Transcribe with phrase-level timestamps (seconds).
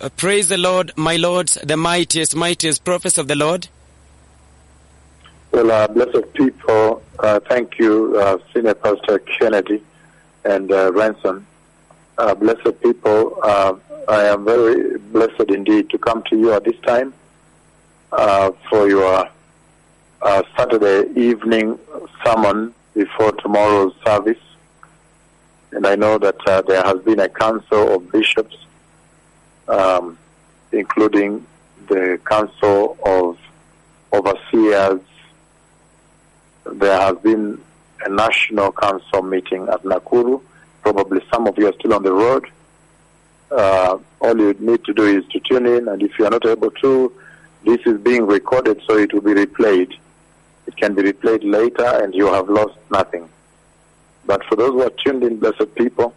[0.00, 3.68] Uh, praise the Lord, my lords, the mightiest, mightiest prophets of the Lord.
[5.52, 9.82] Well, uh, blessed people, uh, thank you, uh, Senior Pastor Kennedy
[10.44, 11.46] and uh, Ransom.
[12.18, 17.14] Uh, blessed people, I am very blessed indeed to come to you at this time
[18.10, 19.28] for your
[20.56, 21.78] Saturday evening
[22.24, 24.38] sermon before tomorrow's service.
[25.70, 26.36] And I know that
[26.66, 28.56] there has been a council of bishops,
[29.68, 30.18] um,
[30.72, 31.46] including
[31.88, 33.38] the council of
[34.12, 35.00] overseers.
[36.64, 37.60] There has been
[38.04, 40.40] a national council meeting at Nakuru.
[40.82, 42.46] Probably some of you are still on the road.
[43.50, 46.44] Uh, all you need to do is to tune in, and if you are not
[46.46, 47.12] able to,
[47.64, 49.94] this is being recorded, so it will be replayed.
[50.66, 53.28] It can be replayed later, and you have lost nothing.
[54.26, 56.14] But for those who are tuned in, blessed people,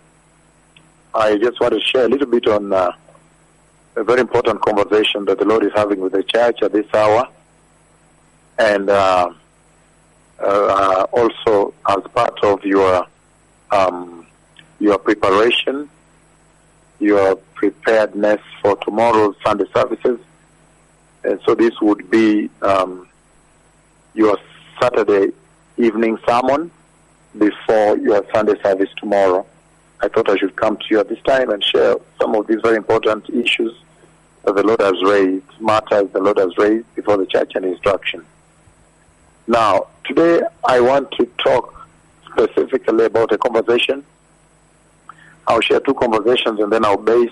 [1.14, 2.92] I just want to share a little bit on uh,
[3.98, 7.28] a very important conversation that the Lord is having with the church at this hour,
[8.60, 9.34] and uh,
[10.40, 13.08] uh, also as part of your
[13.72, 14.28] um,
[14.80, 15.90] your preparation,
[17.00, 20.20] your preparedness for tomorrow's Sunday services.
[21.24, 23.10] And so this would be um,
[24.14, 24.38] your
[24.80, 25.34] Saturday
[25.78, 26.70] evening sermon
[27.36, 29.44] before your Sunday service tomorrow.
[30.02, 32.62] I thought I should come to you at this time and share some of these
[32.62, 33.74] very important issues
[34.48, 38.26] that the Lord has raised, matters the Lord has raised before the church and instruction.
[39.46, 41.88] Now, today I want to talk
[42.32, 44.06] specifically about a conversation.
[45.48, 47.30] I'll share two conversations and then I'll base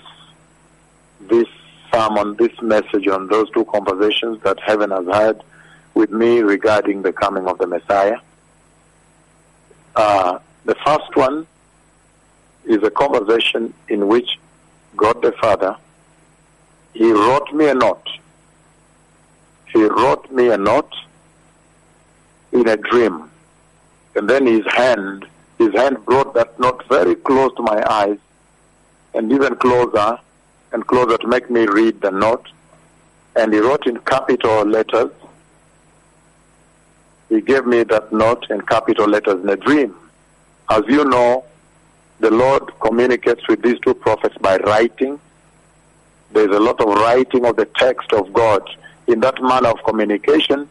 [1.20, 1.48] this
[1.90, 5.42] sermon, this message on those two conversations that heaven has had
[5.94, 8.18] with me regarding the coming of the Messiah.
[9.94, 11.46] Uh, the first one
[12.66, 14.38] is a conversation in which
[14.96, 15.76] God the Father,
[16.96, 18.08] He wrote me a note.
[19.66, 20.94] He wrote me a note
[22.52, 23.30] in a dream.
[24.14, 25.26] And then his hand,
[25.58, 28.16] his hand brought that note very close to my eyes
[29.12, 30.18] and even closer
[30.72, 32.48] and closer to make me read the note.
[33.36, 35.10] And he wrote in capital letters.
[37.28, 39.94] He gave me that note in capital letters in a dream.
[40.70, 41.44] As you know,
[42.20, 45.20] the Lord communicates with these two prophets by writing.
[46.32, 48.68] There's a lot of writing of the text of God.
[49.06, 50.68] In that manner of communication,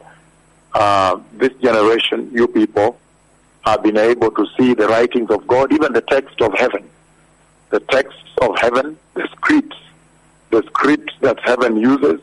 [0.74, 3.00] uh, this generation, you people,
[3.66, 6.88] have been able to see the writings of God, even the text of heaven.
[7.70, 9.78] The texts of heaven, the scripts,
[10.52, 12.22] the scripts that heaven uses,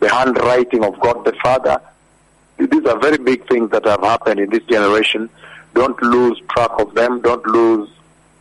[0.00, 1.80] the handwriting of God the Father.
[2.58, 5.30] These are very big things that have happened in this generation.
[5.74, 7.20] Don't lose track of them.
[7.20, 7.88] Don't lose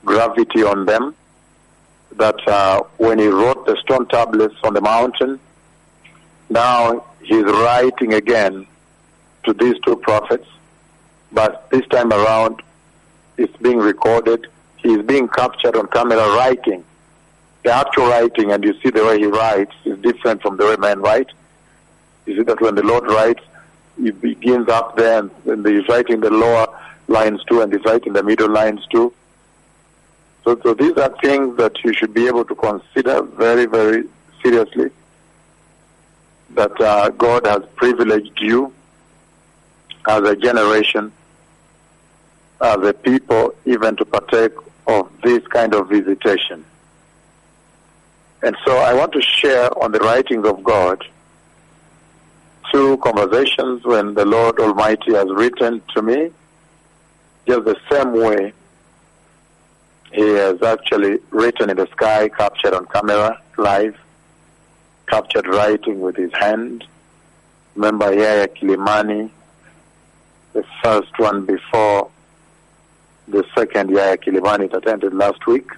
[0.05, 1.15] gravity on them.
[2.15, 5.39] That uh, when he wrote the stone tablets on the mountain,
[6.49, 8.65] now he's writing again
[9.43, 10.47] to these two prophets,
[11.31, 12.61] but this time around
[13.37, 14.47] it's being recorded.
[14.77, 16.83] He's being captured on camera writing.
[17.63, 20.75] The actual writing, and you see the way he writes, is different from the way
[20.77, 21.29] men write.
[22.25, 23.43] You see that when the Lord writes,
[24.01, 26.67] he begins up there and, and he's writing the lower
[27.07, 29.13] lines too, and he's writing the middle lines too.
[30.47, 34.05] So, so these are things that you should be able to consider very, very
[34.41, 34.91] seriously.
[36.51, 38.73] That uh, God has privileged you
[40.07, 41.11] as a generation,
[42.61, 44.53] as a people, even to partake
[44.87, 46.63] of this kind of visitation.
[48.41, 51.03] And so I want to share on the writings of God
[52.71, 56.31] two conversations when the Lord Almighty has written to me,
[57.45, 58.53] just the same way
[60.17, 63.95] He has actually written in the sky, captured on camera, live,
[65.07, 66.83] captured writing with His hand.
[67.75, 69.29] Remember Yahya Kilimani,
[70.53, 72.09] the first one before
[73.27, 75.69] the second Yahya Kilimani that ended last week,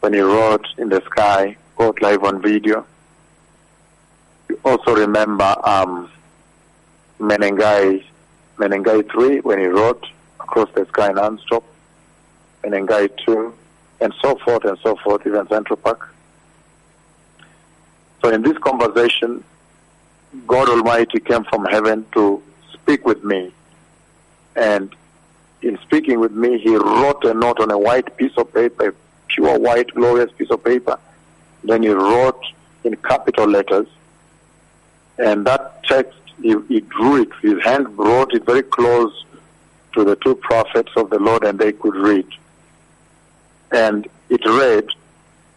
[0.00, 2.86] when he wrote in the sky, caught live on video.
[4.48, 6.10] You also remember um,
[7.18, 8.02] Menengai,
[8.56, 10.06] Menengai 3, when he wrote
[10.40, 11.64] across the sky non-stop,
[12.62, 13.54] Menengai 2,
[14.00, 16.14] and so forth and so forth, even Central Park.
[18.22, 19.42] So in this conversation,
[20.46, 22.42] God Almighty came from heaven to
[22.72, 23.52] speak with me.
[24.56, 24.94] And
[25.62, 28.94] in speaking with me, he wrote a note on a white piece of paper,
[29.28, 30.98] pure white, glorious piece of paper.
[31.64, 32.42] Then he wrote
[32.84, 33.86] in capital letters.
[35.18, 39.24] And that text, he, he drew it, his hand brought it very close
[39.92, 42.26] to the two prophets of the Lord, and they could read.
[43.72, 44.88] And it read,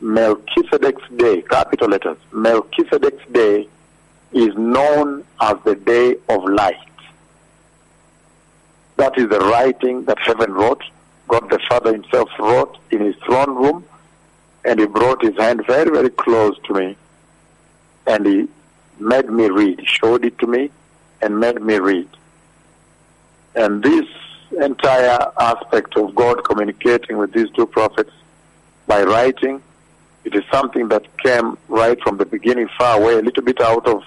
[0.02, 3.68] Melchizedek's day, capital letters, Melchizedek's day
[4.34, 6.78] is known as the day of light.
[8.98, 10.84] That is the writing that heaven wrote.
[11.28, 13.86] God the Father himself wrote in his throne room,
[14.66, 16.96] and he brought his hand very, very close to me,
[18.06, 18.48] and he
[19.00, 20.70] made me read, showed it to me,
[21.22, 22.08] and made me read.
[23.56, 24.06] And this
[24.62, 28.12] entire aspect of God communicating with these two prophets
[28.88, 29.62] by writing,
[30.24, 33.88] it is something that came right from the beginning, far away, a little bit out
[33.88, 34.04] of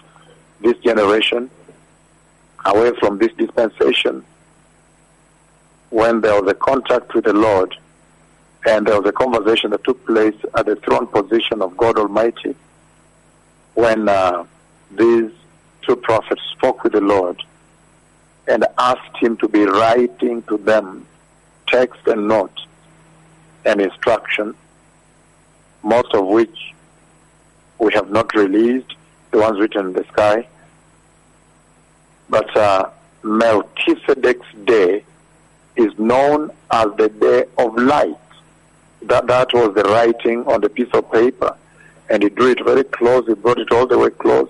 [0.61, 1.51] this generation,
[2.65, 4.25] away from this dispensation,
[5.91, 7.75] when there was a contact with the Lord
[8.67, 12.57] and there was a conversation that took place at the throne position of God Almighty
[13.75, 14.45] when uh,
[14.91, 15.31] these
[15.83, 17.41] two prophets spoke with the Lord
[18.49, 21.07] and asked him to be writing to them
[21.67, 22.61] text and note
[23.65, 24.55] and instruction,
[25.83, 26.75] most of which
[27.79, 28.95] we have not released,
[29.33, 30.47] the ones written in the sky.
[32.29, 32.91] But uh,
[33.23, 35.05] Melchizedek's day
[35.77, 38.17] is known as the day of light.
[39.03, 41.57] That, that was the writing on the piece of paper.
[42.09, 44.49] And he drew it very close, he brought it all the way close,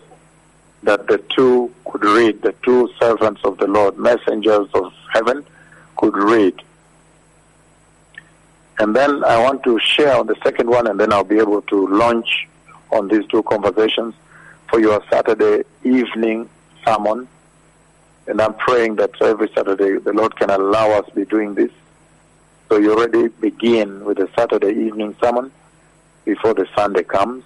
[0.82, 5.44] that the two could read, the two servants of the Lord, messengers of heaven,
[5.96, 6.55] could read.
[8.78, 11.62] And then I want to share on the second one, and then I'll be able
[11.62, 12.46] to launch
[12.93, 14.14] on these two conversations
[14.69, 16.49] for your Saturday evening
[16.84, 17.26] sermon.
[18.26, 21.70] And I'm praying that every Saturday the Lord can allow us to be doing this.
[22.69, 25.52] So you already begin with the Saturday evening sermon
[26.25, 27.44] before the Sunday comes.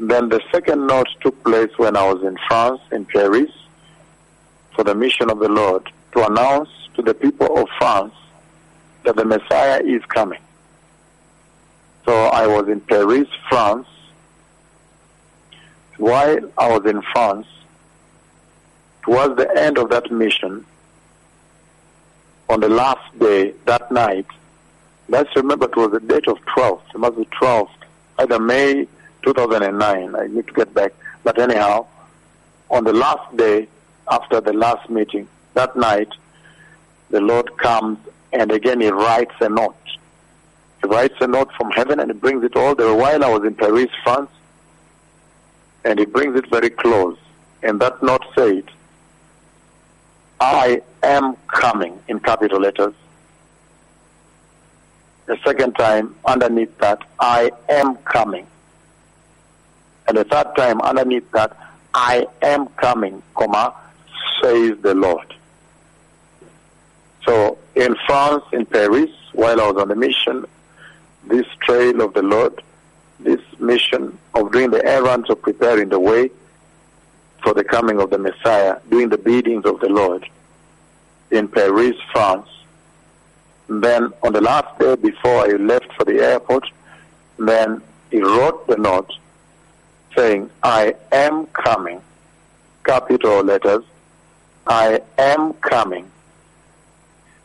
[0.00, 3.50] Then the second note took place when I was in France, in Paris,
[4.74, 8.14] for the mission of the Lord to announce to the people of France
[9.04, 10.40] that the Messiah is coming.
[12.04, 13.86] So I was in Paris, France.
[15.96, 17.46] While I was in France,
[19.02, 20.64] towards the end of that mission,
[22.48, 24.26] on the last day, that night,
[25.08, 27.68] let's remember it was the date of 12th, it must be 12th,
[28.20, 28.86] either May
[29.22, 30.92] 2009, I need to get back,
[31.24, 31.86] but anyhow,
[32.70, 33.68] on the last day
[34.10, 36.12] after the last meeting, that night,
[37.10, 37.98] the Lord comes
[38.32, 39.76] and again he writes a note.
[40.82, 43.28] He writes a note from heaven and he brings it all the way while I
[43.28, 44.30] was in Paris, France,
[45.84, 47.18] and he brings it very close.
[47.62, 48.64] And that note said,
[50.40, 52.94] I am coming in capital letters.
[55.26, 58.46] The second time, underneath that, I am coming.
[60.08, 61.54] And the third time, underneath that,
[61.92, 63.74] I am coming, comma,
[64.40, 65.34] says the Lord.
[67.26, 70.46] So in France, in Paris, while I was on the mission,
[71.26, 72.62] this trail of the Lord,
[73.20, 76.30] this mission of doing the errands of preparing the way
[77.42, 80.26] for the coming of the Messiah, doing the biddings of the Lord
[81.30, 82.48] in Paris, France.
[83.68, 86.64] then on the last day before I left for the airport,
[87.38, 89.12] then he wrote the note
[90.18, 92.00] saying, I am coming,
[92.84, 93.84] capital letters,
[94.66, 96.10] I am coming.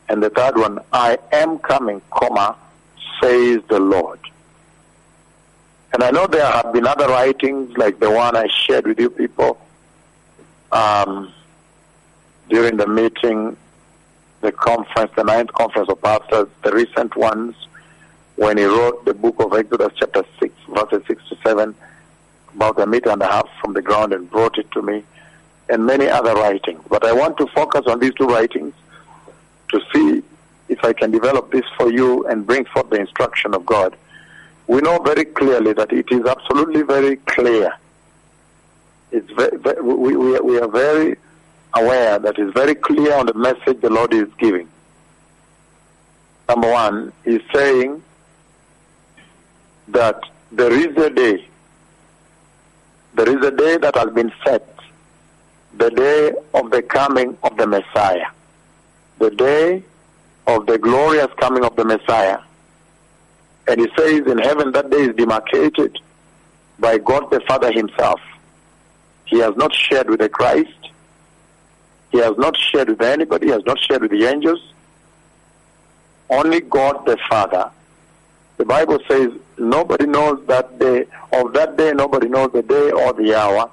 [0.10, 2.56] And the third one, I am coming, comma,
[3.22, 4.20] says the Lord.
[5.94, 9.12] And I know there have been other writings like the one I shared with you
[9.12, 9.60] people
[10.72, 11.32] um,
[12.50, 13.56] during the meeting,
[14.42, 17.56] the conference, the ninth conference of pastors, the recent ones,
[18.36, 21.76] when he wrote the book of Exodus chapter 6, verses 6 to 7,
[22.56, 25.04] about a meter and a half from the ground and brought it to me,
[25.70, 26.82] and many other writings.
[26.90, 28.74] But I want to focus on these two writings
[29.72, 30.24] to see
[30.70, 33.96] if I can develop this for you and bring forth the instruction of God.
[34.68, 37.74] We know very clearly that it is absolutely very clear.
[39.12, 41.18] It's very, very, we, we, we are very
[41.76, 44.70] aware that it's very clear on the message the Lord is giving.
[46.48, 48.02] Number one, He's saying
[49.90, 51.48] that there is a day,
[53.16, 54.68] there is a day that has been set,
[55.78, 58.28] the day of the coming of the Messiah,
[59.20, 59.84] the day
[60.48, 62.40] of the glorious coming of the Messiah.
[63.68, 66.00] And he says in heaven that day is demarcated
[66.80, 68.20] by God the Father himself.
[69.26, 70.90] He has not shared with the Christ.
[72.12, 73.48] He has not shared with anybody.
[73.48, 74.74] He has not shared with the angels.
[76.30, 77.72] Only God the Father.
[78.58, 81.06] The Bible says nobody knows that day.
[81.32, 83.70] Of that day, nobody knows the day or the hour.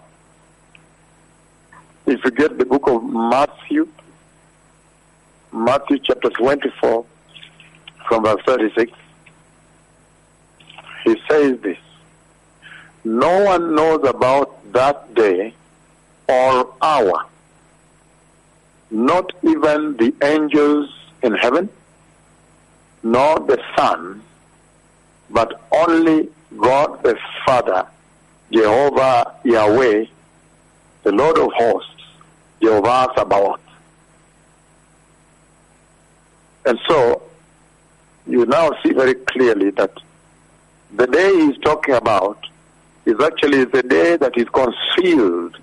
[2.06, 3.86] If you get the book of Matthew,
[5.52, 7.04] Matthew chapter 24,
[8.08, 8.92] from verse 36,
[11.04, 11.78] he says this
[13.04, 15.54] No one knows about that day
[16.26, 17.26] or hour,
[18.90, 21.68] not even the angels in heaven,
[23.02, 24.22] nor the Son,
[25.30, 27.86] but only God the Father,
[28.50, 30.06] Jehovah Yahweh,
[31.04, 32.02] the Lord of hosts,
[32.60, 33.60] Jehovah Sabaoth.
[36.66, 37.22] And so,
[38.26, 39.92] you now see very clearly that
[40.92, 42.38] the day he's talking about
[43.06, 45.56] is actually the day that is concealed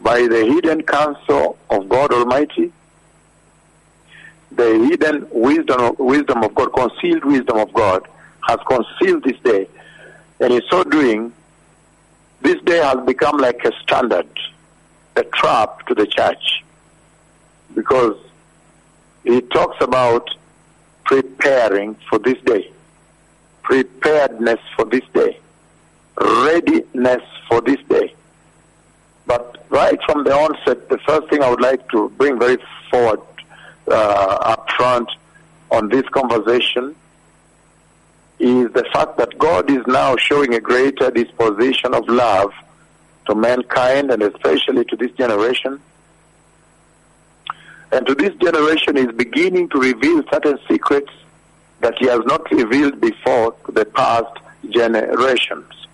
[0.00, 2.72] by the hidden counsel of God Almighty,
[4.50, 8.06] the hidden wisdom of, wisdom of God, concealed wisdom of God,
[8.46, 9.68] has concealed this day.
[10.40, 11.32] And in so doing,
[12.40, 14.28] this day has become like a standard,
[15.16, 16.64] a trap to the church.
[17.74, 18.16] Because
[19.24, 20.28] he talks about
[21.04, 22.70] preparing for this day,
[23.62, 25.38] preparedness for this day,
[26.20, 28.14] readiness for this day.
[29.26, 32.58] But right from the onset, the first thing I would like to bring very
[32.90, 33.20] forward
[33.88, 35.08] uh, up front
[35.70, 36.94] on this conversation
[38.42, 42.52] is the fact that God is now showing a greater disposition of love
[43.26, 45.80] to mankind and especially to this generation.
[47.92, 51.12] And to this generation is beginning to reveal certain secrets
[51.80, 54.36] that he has not revealed before to the past
[54.70, 55.86] generations.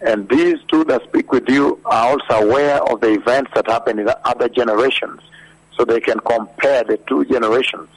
[0.00, 4.00] And these two that speak with you are also aware of the events that happen
[4.00, 5.20] in the other generations,
[5.76, 7.88] so they can compare the two generations.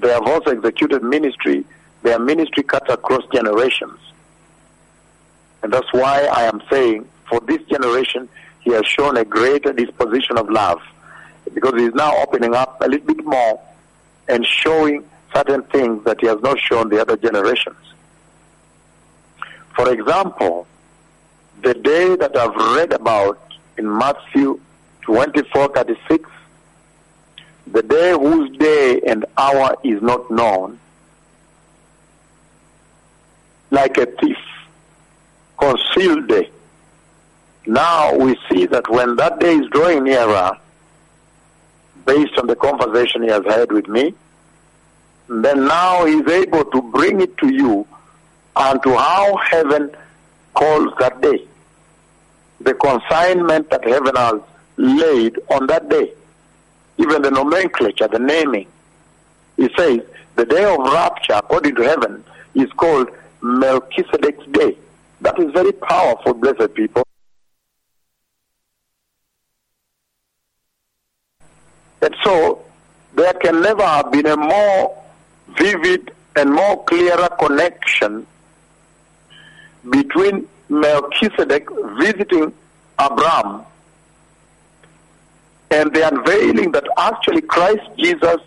[0.00, 1.64] They have also executed ministry,
[2.02, 3.98] their ministry cuts across generations.
[5.62, 8.28] And that's why I am saying, for this generation,
[8.60, 10.80] he has shown a greater disposition of love,
[11.52, 13.60] because he is now opening up a little bit more
[14.28, 17.76] and showing certain things that he has not shown the other generations.
[19.74, 20.66] For example,
[21.62, 23.40] the day that I've read about
[23.76, 24.60] in Matthew
[25.02, 26.30] 24 36,
[27.72, 30.78] the day whose day and hour is not known,
[33.70, 34.38] like a thief,
[35.58, 36.50] concealed day.
[37.66, 40.52] Now we see that when that day is drawing nearer,
[42.06, 44.14] based on the conversation he has had with me,
[45.28, 47.86] then now he's able to bring it to you
[48.56, 49.94] and to how heaven
[50.54, 51.46] calls that day.
[52.60, 54.40] The consignment that heaven has
[54.78, 56.12] laid on that day.
[56.98, 58.66] Even the nomenclature, the naming.
[59.56, 60.00] He says
[60.36, 62.24] the day of rapture, according to heaven,
[62.54, 63.08] is called
[63.40, 64.76] Melchizedek's day.
[65.20, 67.04] That is very powerful, blessed people.
[72.00, 72.64] And so
[73.14, 74.96] there can never have been a more
[75.58, 78.26] vivid and more clearer connection
[79.90, 82.52] between Melchizedek visiting
[83.00, 83.64] Abraham
[85.78, 88.40] and the unveiling that actually Christ Jesus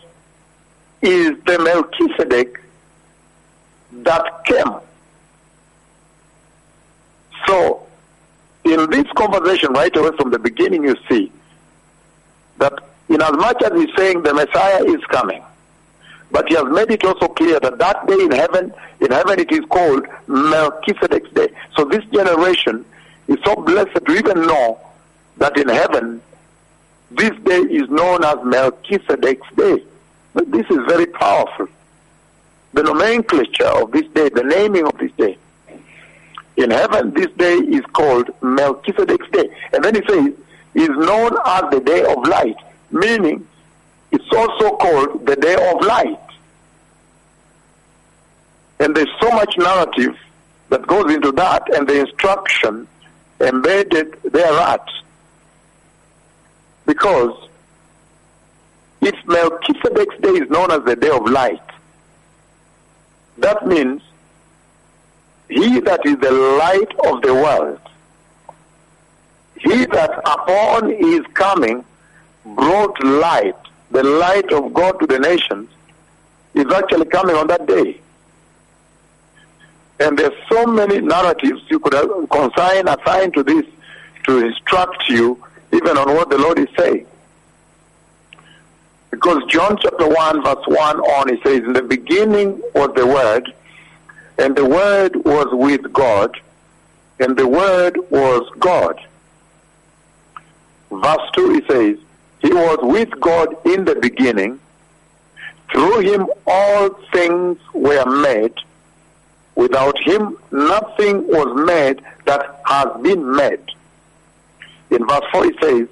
[1.01, 2.59] is the Melchizedek
[4.03, 4.73] that came.
[7.47, 7.87] So,
[8.65, 11.31] in this conversation, right away from the beginning, you see
[12.57, 12.73] that
[13.07, 15.41] in as much as he's saying the Messiah is coming,
[16.31, 19.51] but he has made it also clear that that day in heaven, in heaven it
[19.51, 21.47] is called Melchizedek's day.
[21.77, 22.85] So this generation
[23.27, 24.79] is so blessed to even know
[25.37, 26.21] that in heaven,
[27.11, 29.83] this day is known as Melchizedek's day.
[30.33, 31.67] But this is very powerful.
[32.73, 35.37] The nomenclature of this day, the naming of this day.
[36.55, 39.49] In heaven, this day is called Melchizedek's day.
[39.73, 40.33] And then he says,
[40.73, 42.55] is known as the day of light,
[42.91, 43.45] meaning
[44.11, 46.19] it's also called the day of light.
[48.79, 50.17] And there's so much narrative
[50.69, 52.87] that goes into that and the instruction
[53.41, 54.87] embedded thereat.
[56.85, 57.49] Because
[59.01, 61.61] if Melchizedek's day is known as the day of light,
[63.37, 64.01] that means
[65.49, 67.79] he that is the light of the world,
[69.57, 71.83] he that upon his coming
[72.45, 73.55] brought light,
[73.91, 75.69] the light of God to the nations,
[76.53, 77.99] is actually coming on that day.
[79.99, 81.93] And there's so many narratives you could
[82.29, 83.65] consign, assign to this
[84.25, 85.41] to instruct you
[85.73, 87.05] even on what the Lord is saying.
[89.09, 93.53] Because John chapter 1 verse 1 on, he says, In the beginning was the Word,
[94.37, 96.39] and the Word was with God,
[97.19, 98.99] and the Word was God.
[100.91, 101.97] Verse 2 he says,
[102.39, 104.59] He was with God in the beginning.
[105.71, 108.53] Through him all things were made,
[109.55, 113.63] Without him, nothing was made that has been made.
[114.91, 115.87] In verse 4 it says,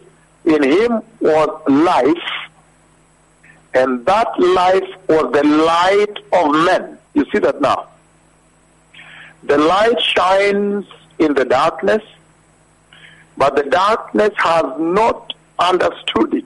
[0.46, 2.30] In him was life,
[3.74, 6.98] and that life was the light of men.
[7.14, 7.88] You see that now?
[9.44, 10.86] The light shines
[11.18, 12.04] in the darkness,
[13.38, 16.46] but the darkness has not understood it.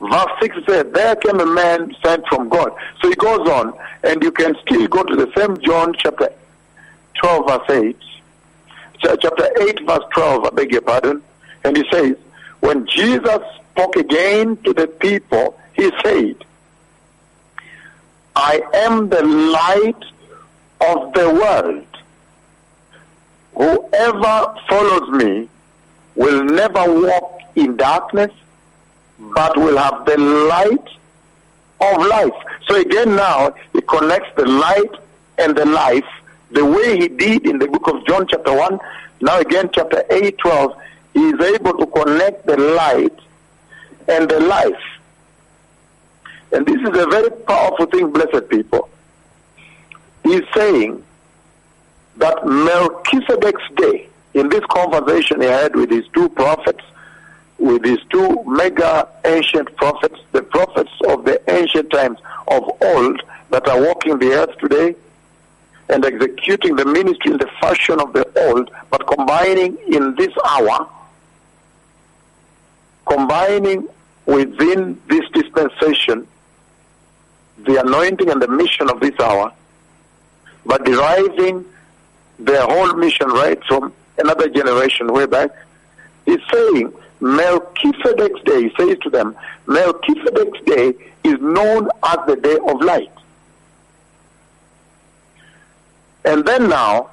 [0.00, 2.72] Verse 6 says, There came a man sent from God.
[3.00, 6.32] So he goes on, and you can still go to the same John chapter
[7.20, 7.96] 12, verse 8.
[9.00, 11.22] Chapter 8, verse 12, I beg your pardon.
[11.64, 12.16] And he says,
[12.60, 13.40] When Jesus
[13.72, 16.36] spoke again to the people, he said,
[18.34, 20.04] I am the light
[20.80, 21.84] of the world.
[23.54, 25.48] Whoever follows me
[26.14, 28.32] will never walk in darkness,
[29.18, 30.88] but will have the light
[31.80, 32.32] of life.
[32.68, 34.92] So again now, he connects the light
[35.38, 36.04] and the life
[36.50, 38.78] the way he did in the book of John chapter 1.
[39.20, 40.72] Now again, chapter 8, 12,
[41.14, 43.18] he is able to connect the light
[44.08, 44.82] and the life.
[46.52, 48.88] And this is a very powerful thing, blessed people.
[50.22, 51.04] He's saying
[52.16, 56.84] that Melchizedek's day, in this conversation he had with his two prophets,
[57.58, 63.66] with his two mega ancient prophets, the prophets of the ancient times of old that
[63.68, 64.94] are walking the earth today
[65.88, 70.86] and executing the ministry in the fashion of the old, but combining in this hour,
[73.06, 73.88] combining
[74.26, 76.26] within this dispensation
[77.64, 79.52] the anointing and the mission of this hour,
[80.64, 81.64] but deriving
[82.38, 85.50] their whole mission right from another generation way back,
[86.26, 89.34] is saying Melchizedek's day, he says to them,
[89.66, 93.10] Melchizedek's day is known as the day of light.
[96.24, 97.10] And then now,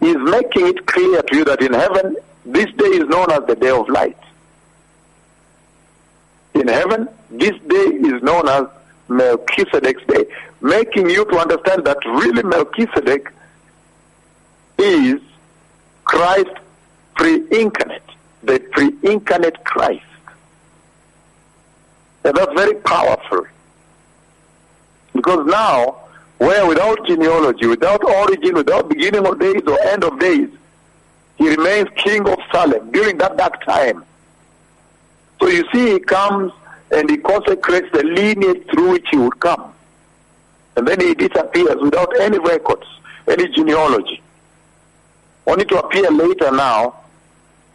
[0.00, 3.56] he's making it clear to you that in heaven, this day is known as the
[3.56, 4.18] day of light.
[6.54, 8.66] In heaven, this day is known as
[9.08, 10.26] Melchizedek's day,
[10.60, 13.32] making you to understand that really Melchizedek
[14.78, 15.20] is
[16.04, 16.50] Christ
[17.14, 18.02] pre-incarnate,
[18.42, 20.04] the pre-incarnate Christ.
[22.24, 23.46] And that's very powerful.
[25.14, 26.00] Because now,
[26.40, 30.48] where without genealogy, without origin, without beginning of days or end of days,
[31.36, 34.02] he remains king of Salem during that dark time.
[35.38, 36.50] So you see, he comes
[36.90, 39.74] and he consecrates the lineage through which he would come.
[40.76, 42.86] And then he disappears without any records,
[43.28, 44.22] any genealogy.
[45.46, 47.00] Only to appear later now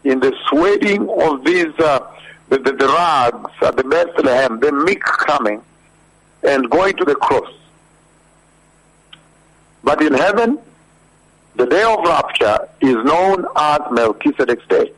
[0.03, 1.99] in the sweating of these, uh,
[2.49, 5.61] the, the, the rags at the Bethlehem, the meek coming
[6.41, 7.51] and going to the cross.
[9.85, 10.57] But in heaven,
[11.55, 14.91] the day of rapture is known as Melchizedek's day.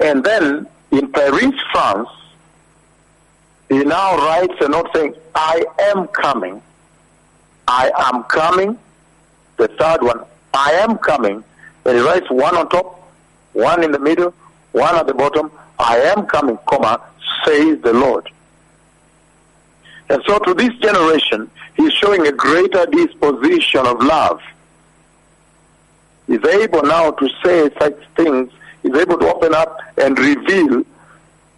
[0.00, 2.08] And then in Paris, France,
[3.68, 6.60] he now writes a note saying, I am coming.
[7.68, 8.78] I am coming.
[9.56, 11.42] The third one, I am coming.
[11.84, 13.10] And he writes one on top,
[13.52, 14.34] one in the middle,
[14.72, 15.52] one at the bottom.
[15.78, 17.00] I am coming, comma,
[17.44, 18.28] says the Lord.
[20.08, 24.40] And so to this generation, he's showing a greater disposition of love.
[26.26, 28.50] He's able now to say such things
[28.82, 30.84] is able to open up and reveal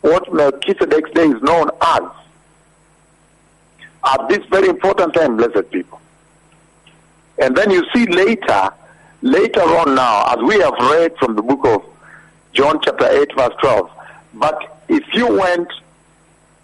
[0.01, 2.03] what Melchizedek's day is known as.
[4.05, 6.01] At this very important time, blessed people.
[7.39, 8.71] And then you see later,
[9.23, 11.85] later on now, as we have read from the book of
[12.53, 13.91] John chapter 8 verse 12,
[14.35, 15.69] but if you went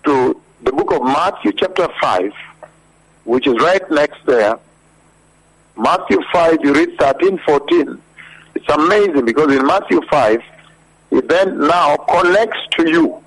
[0.04, 2.32] to the book of Matthew chapter 5,
[3.24, 4.58] which is right next there,
[5.76, 8.02] Matthew 5, you read 13, 14.
[8.54, 10.42] It's amazing because in Matthew 5,
[11.10, 13.22] he then now connects to you.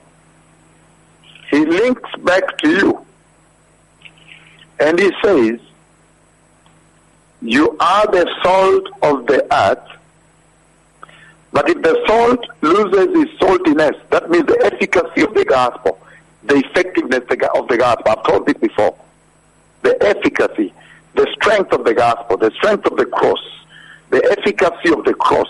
[1.49, 3.05] He links back to you.
[4.79, 5.60] And he says,
[7.41, 9.88] You are the salt of the earth.
[11.51, 15.97] But if the salt loses its saltiness, that means the efficacy of the gospel,
[16.43, 17.21] the effectiveness
[17.55, 18.12] of the gospel.
[18.12, 18.97] I've told this before.
[19.86, 20.74] The efficacy,
[21.13, 23.43] the strength of the gospel, the strength of the cross,
[24.10, 25.48] the efficacy of the cross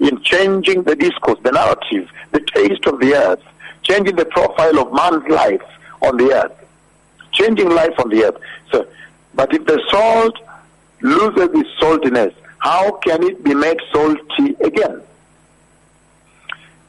[0.00, 3.40] in changing the discourse, the narrative, the taste of the earth,
[3.84, 5.62] changing the profile of man's life
[6.02, 6.56] on the earth,
[7.30, 8.40] changing life on the earth.
[8.72, 8.84] So,
[9.34, 10.36] but if the salt
[11.00, 15.02] loses its saltiness, how can it be made salty again?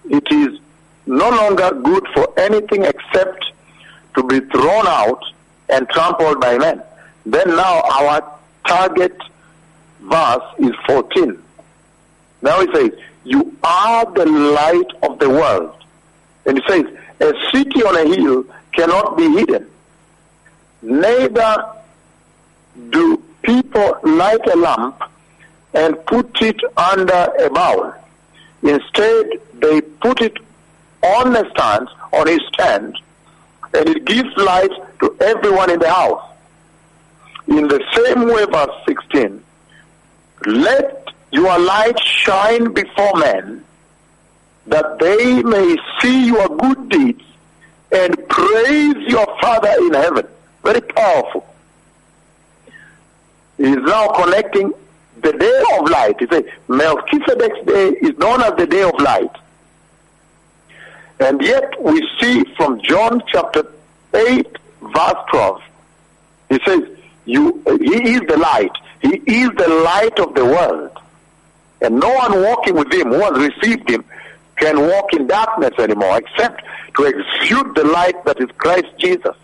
[0.09, 0.59] It is
[1.05, 3.45] no longer good for anything except
[4.15, 5.23] to be thrown out
[5.69, 6.81] and trampled by men.
[7.25, 9.17] Then now our target
[10.01, 11.41] verse is 14.
[12.41, 12.91] Now it says,
[13.23, 15.75] You are the light of the world.
[16.45, 16.85] And it says,
[17.19, 19.69] A city on a hill cannot be hidden.
[20.81, 21.65] Neither
[22.89, 25.01] do people light a lamp
[25.73, 27.93] and put it under a bowl.
[28.63, 30.37] Instead, they put it
[31.03, 32.97] on a stand, on a stand,
[33.73, 36.23] and it gives light to everyone in the house.
[37.47, 39.43] In the same way, verse 16,
[40.45, 43.63] let your light shine before men,
[44.67, 47.23] that they may see your good deeds
[47.91, 50.27] and praise your Father in heaven.
[50.63, 51.45] Very powerful.
[53.57, 54.73] He is now connecting
[55.21, 56.15] the day of light.
[56.19, 59.35] He says Melchizedek's day is known as the day of light.
[61.19, 63.71] And yet we see from John chapter
[64.13, 65.61] 8 verse 12,
[66.49, 66.83] he says,
[67.25, 68.71] you, he is the light.
[69.01, 70.91] He is the light of the world.
[71.81, 74.03] And no one walking with him who has received him
[74.55, 76.63] can walk in darkness anymore except
[76.97, 79.35] to exude the light that is Christ Jesus.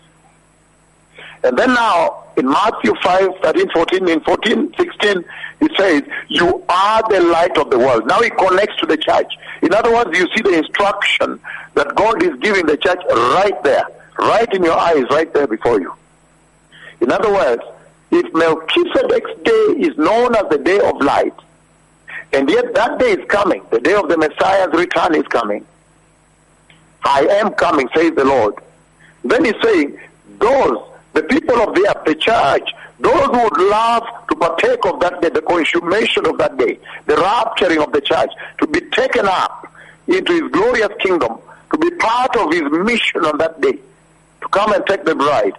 [1.44, 5.24] And then now in Matthew 5, 13, 14, in 14, 16,
[5.60, 8.06] he says, You are the light of the world.
[8.06, 9.32] Now he connects to the church.
[9.62, 11.40] In other words, you see the instruction
[11.74, 13.84] that God is giving the church right there,
[14.18, 15.94] right in your eyes, right there before you.
[17.00, 17.62] In other words,
[18.10, 21.34] if Melchizedek's day is known as the day of light,
[22.32, 25.64] and yet that day is coming, the day of the Messiah's return is coming.
[27.04, 28.54] I am coming, says the Lord.
[29.24, 29.98] Then he's saying,
[30.38, 30.78] those,
[31.16, 35.30] the people of the the church, those who would love to partake of that day,
[35.30, 39.72] the consummation of that day, the rapturing of the church, to be taken up
[40.06, 41.38] into his glorious kingdom,
[41.72, 43.72] to be part of his mission on that day,
[44.42, 45.54] to come and take the bride.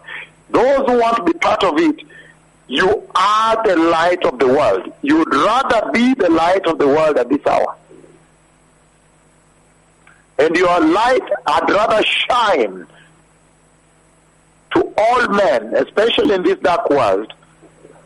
[0.52, 2.02] Those who want to be part of it,
[2.68, 4.94] you are the light of the world.
[5.02, 7.76] You would rather be the light of the world at this hour.
[10.38, 12.86] And your light had rather shine
[14.74, 17.34] to all men, especially in this dark world,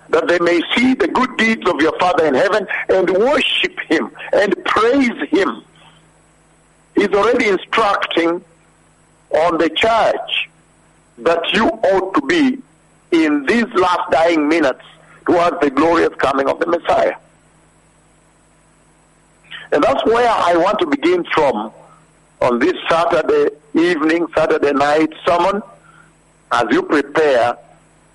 [0.10, 4.12] that they may see the good deeds of your Father in heaven and worship Him
[4.34, 5.63] and praise Him.
[6.95, 8.43] He's already instructing
[9.32, 10.50] on the church
[11.19, 12.62] that you ought to be
[13.12, 14.84] in these last dying minutes
[15.26, 17.15] towards the glorious coming of the Messiah.
[19.71, 21.71] And that's where I want to begin from
[22.41, 25.62] on this Saturday evening, Saturday night sermon,
[26.51, 27.57] as you prepare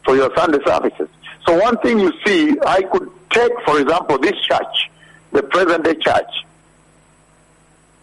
[0.04, 1.08] for your Sunday services.
[1.46, 4.90] So one thing you see, I could take, for example, this church,
[5.32, 6.44] the present day church,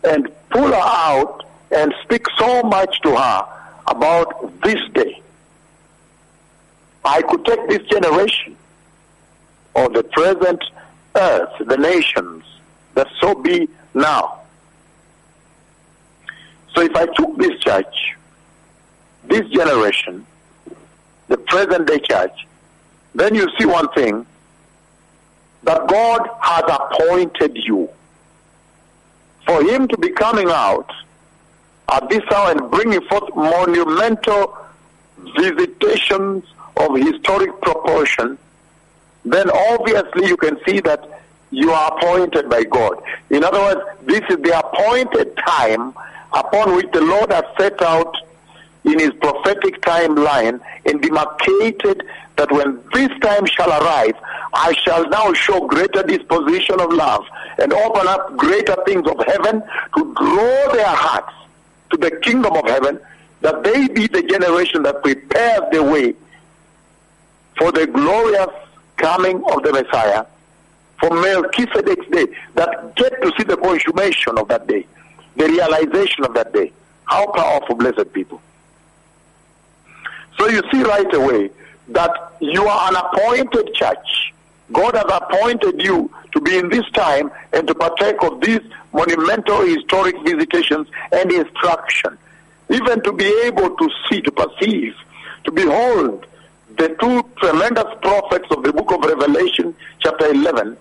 [0.03, 3.45] and pull her out and speak so much to her
[3.87, 5.21] about this day.
[7.05, 8.55] I could take this generation
[9.73, 10.63] or the present
[11.15, 12.43] earth, the nations,
[12.93, 14.39] that so be now.
[16.75, 18.15] So if I took this church,
[19.25, 20.25] this generation,
[21.27, 22.47] the present day church,
[23.15, 24.25] then you see one thing
[25.63, 27.89] that God has appointed you
[29.45, 30.91] for Him to be coming out
[31.91, 34.57] at this hour and bringing forth monumental
[35.38, 36.43] visitations
[36.77, 38.38] of historic proportion,
[39.25, 43.01] then obviously you can see that you are appointed by God.
[43.29, 45.93] In other words, this is the appointed time
[46.33, 48.15] upon which the Lord has set out
[48.85, 52.03] in his prophetic timeline and demarcated
[52.35, 54.15] that when this time shall arrive,
[54.53, 57.25] I shall now show greater disposition of love
[57.59, 59.61] and open up greater things of heaven
[59.95, 61.33] to draw their hearts
[61.91, 62.99] to the kingdom of heaven,
[63.41, 66.15] that they be the generation that prepares the way
[67.57, 68.49] for the glorious
[68.97, 70.25] coming of the Messiah,
[70.99, 74.85] for Melchizedek's day, that get to see the consummation of that day,
[75.35, 76.71] the realization of that day.
[77.05, 78.41] How powerful, blessed people.
[80.37, 81.51] So you see right away
[81.89, 84.33] that you are an appointed church.
[84.71, 88.61] God has appointed you to be in this time and to partake of these
[88.93, 92.17] monumental historic visitations and instruction.
[92.69, 94.95] Even to be able to see, to perceive,
[95.43, 96.25] to behold
[96.77, 100.75] the two tremendous prophets of the book of Revelation, chapter 11,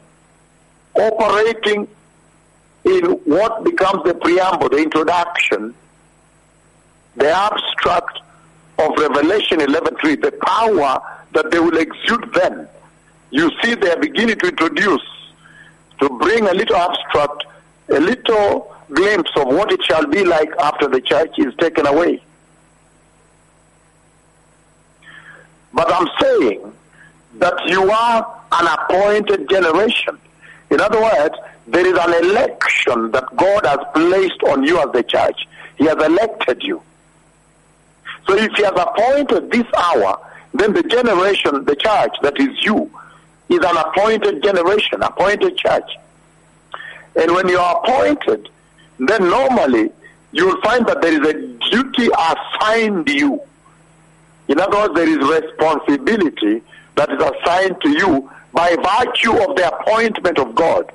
[0.94, 1.86] operating
[2.84, 5.74] in what becomes the preamble, the introduction,
[7.16, 8.20] the abstract
[8.78, 11.00] of Revelation 11.3, the power
[11.32, 12.68] that they will exude then.
[13.30, 15.02] You see they are beginning to introduce,
[16.00, 17.44] to bring a little abstract,
[17.88, 22.22] a little glimpse of what it shall be like after the church is taken away.
[25.72, 26.72] But I'm saying
[27.38, 30.18] that you are an appointed generation.
[30.70, 31.34] In other words,
[31.66, 35.48] there is an election that God has placed on you as the church.
[35.76, 36.82] He has elected you.
[38.26, 40.18] So if he has appointed this hour,
[40.54, 42.90] then the generation, the church that is you,
[43.48, 45.90] is an appointed generation, appointed church.
[47.16, 48.48] And when you are appointed,
[48.98, 49.90] then normally
[50.32, 51.34] you will find that there is a
[51.70, 53.40] duty assigned you.
[54.48, 56.62] In other words, there is responsibility
[56.94, 60.92] that is assigned to you by virtue of the appointment of God.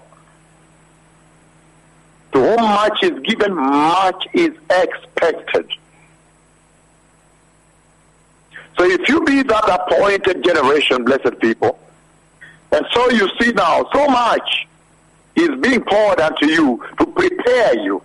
[2.33, 5.71] To whom much is given, much is expected.
[8.77, 11.79] So if you be that appointed generation, blessed people,
[12.71, 14.67] and so you see now, so much
[15.35, 18.01] is being poured unto you to prepare you.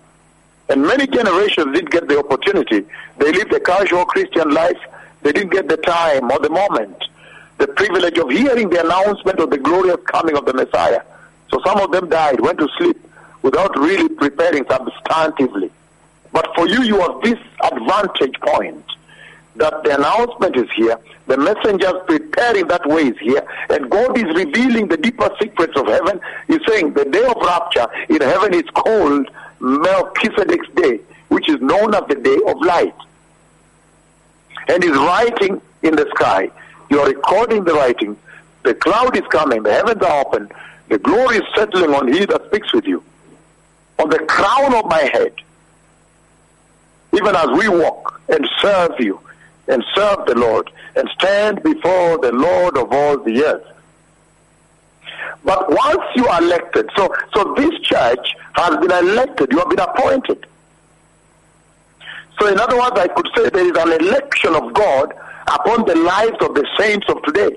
[0.69, 2.87] And many generations didn't get the opportunity.
[3.19, 4.79] They lived a casual Christian life.
[5.23, 6.97] They didn't get the time or the moment,
[7.59, 11.03] the privilege of hearing the announcement of the glorious coming of the Messiah.
[11.51, 12.99] So some of them died, went to sleep
[13.43, 15.71] without really preparing substantively.
[16.33, 18.85] But for you, you have this advantage point
[19.57, 24.25] that the announcement is here, the messengers preparing that way is here, and God is
[24.35, 26.21] revealing the deeper secrets of heaven.
[26.49, 29.29] He's saying the day of rapture in heaven is called
[29.61, 32.95] Melchizedek's day, which is known as the day of light.
[34.69, 36.51] And he's writing in the sky.
[36.89, 38.17] You are recording the writing.
[38.63, 40.49] The cloud is coming, the heavens are open,
[40.89, 43.03] the glory is settling on he that speaks with you.
[43.99, 45.35] On the crown of my head,
[47.13, 49.21] even as we walk and serve you
[49.69, 53.67] and serve the Lord and stand before the Lord of all the earth.
[55.45, 59.81] But once you are elected, so, so this church has been elected, you have been
[59.81, 60.47] appointed.
[62.41, 65.15] So in other words, I could say there is an election of God
[65.47, 67.57] upon the lives of the saints of today.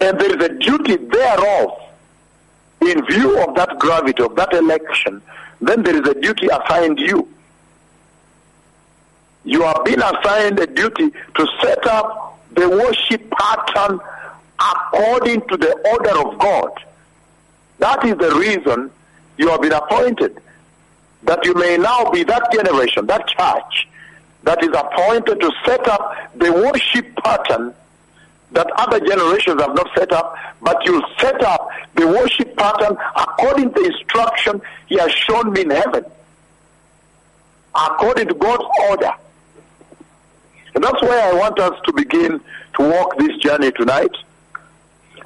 [0.00, 1.80] And there is a duty thereof
[2.80, 5.22] in view of that gravity, of that election,
[5.60, 7.28] then there is a duty assigned you.
[9.44, 14.00] You have been assigned a duty to set up the worship pattern
[14.58, 16.72] according to the order of God.
[17.78, 18.90] That is the reason
[19.36, 20.40] you have been appointed.
[21.24, 23.88] That you may now be that generation, that church,
[24.44, 27.74] that is appointed to set up the worship pattern
[28.54, 33.72] that other generations have not set up, but you set up the worship pattern according
[33.74, 36.04] to the instruction He has shown me in heaven,
[37.74, 39.12] according to God's order.
[40.74, 42.40] And that's why I want us to begin
[42.78, 44.14] to walk this journey tonight.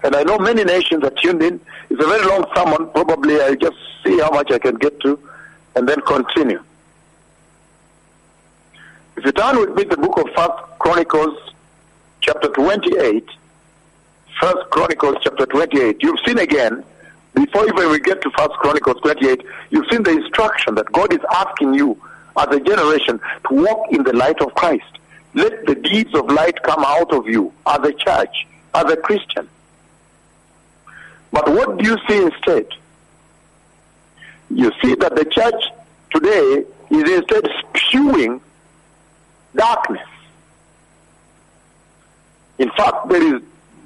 [0.05, 1.61] And I know many nations are tuned in.
[1.91, 2.91] It's a very long sermon.
[2.91, 5.19] Probably I'll just see how much I can get to
[5.75, 6.63] and then continue.
[9.17, 11.53] If you turn with me the book of First Chronicles,
[12.21, 13.29] chapter 28,
[14.41, 16.85] First Chronicles, chapter 28, you've seen again,
[17.35, 21.21] before even we get to First Chronicles 28, you've seen the instruction that God is
[21.33, 22.01] asking you
[22.37, 24.98] as a generation to walk in the light of Christ.
[25.35, 29.49] Let the deeds of light come out of you as a church, as a Christian.
[31.31, 32.67] But what do you see instead?
[34.51, 35.63] You see that the church
[36.11, 38.41] today is instead spewing
[39.55, 40.07] darkness.
[42.59, 43.43] In fact, there is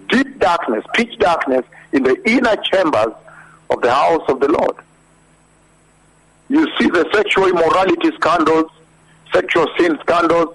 [0.09, 3.12] deep darkness, pitch darkness in the inner chambers
[3.70, 4.76] of the house of the Lord.
[6.48, 8.70] You see the sexual immorality scandals,
[9.33, 10.55] sexual sin scandals,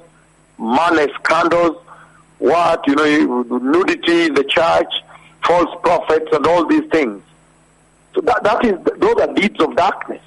[0.58, 1.78] money scandals,
[2.40, 4.94] what, you know, nudity in the church,
[5.44, 7.22] false prophets, and all these things.
[8.14, 10.22] So that, that is, those are deeds of darkness.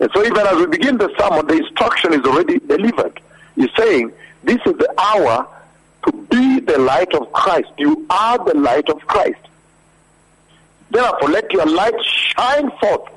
[0.00, 3.20] And so even as we begin the sermon, the instruction is already delivered.
[3.54, 5.46] He's saying, this is the hour
[6.06, 7.70] to be the light of Christ.
[7.78, 9.40] You are the light of Christ.
[10.90, 13.08] Therefore, let your light shine forth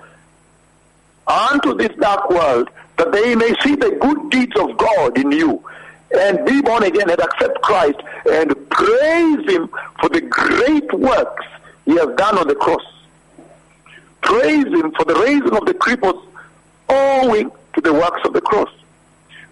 [1.28, 5.64] unto this dark world that they may see the good deeds of God in you
[6.16, 11.46] and be born again and accept Christ and praise Him for the great works
[11.86, 12.84] He has done on the cross.
[14.22, 16.24] Praise Him for the raising of the cripples
[16.90, 18.70] owing to the works of the cross.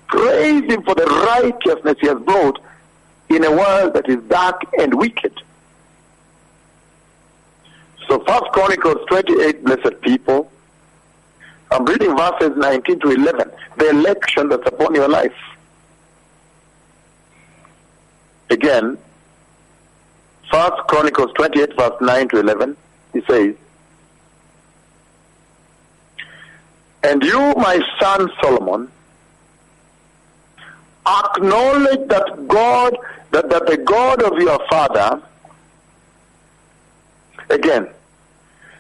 [0.07, 2.59] Praise Him for the righteousness He has brought
[3.29, 5.33] in a world that is dark and wicked.
[8.07, 10.51] So First Chronicles 28, blessed people,
[11.71, 15.33] I'm reading verses 19 to 11, the election that's upon your life.
[18.55, 18.97] Again,
[20.49, 22.77] First Chronicles 28, verse 9 to 11,
[23.11, 23.53] he says,
[27.03, 28.89] And you, my son Solomon,
[31.05, 32.95] acknowledge that God,
[33.31, 35.21] that, that the God of your father,
[37.49, 37.89] again,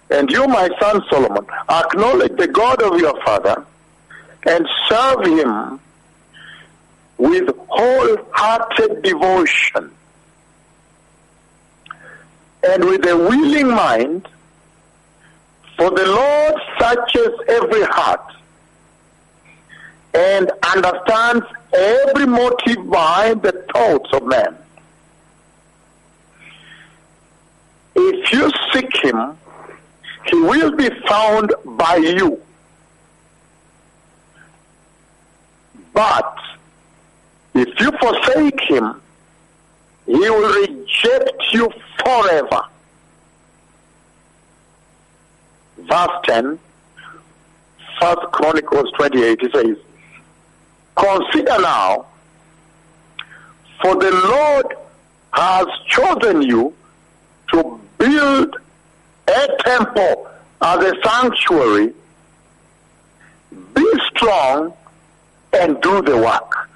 [0.09, 3.65] and you, my son Solomon, acknowledge the God of your father
[4.43, 5.81] and serve him
[7.17, 9.91] with wholehearted devotion
[12.67, 14.27] and with a willing mind,
[15.77, 18.33] for the Lord searches every heart
[20.13, 24.57] and understands every motive behind the thoughts of man.
[27.95, 29.37] If you seek him,
[30.27, 32.41] he will be found by you.
[35.93, 36.37] But
[37.55, 39.01] if you forsake him,
[40.05, 41.71] he will reject you
[42.03, 42.61] forever.
[45.77, 46.59] Verse 10,
[47.99, 49.77] First Chronicles 28, it says,
[50.95, 52.05] Consider now,
[53.81, 54.75] for the Lord
[55.31, 56.73] has chosen you
[57.51, 58.57] to build
[59.27, 60.27] a temple
[60.61, 61.93] as a sanctuary.
[63.73, 64.73] Be strong
[65.53, 66.69] and do the work.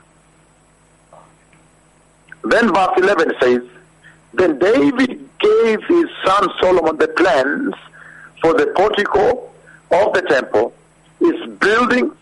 [2.50, 3.62] Then verse 11 says,
[4.34, 7.76] Then David gave his son Solomon the plans
[8.42, 9.52] for the portico
[9.92, 10.74] of the temple,
[11.22, 12.16] its buildings,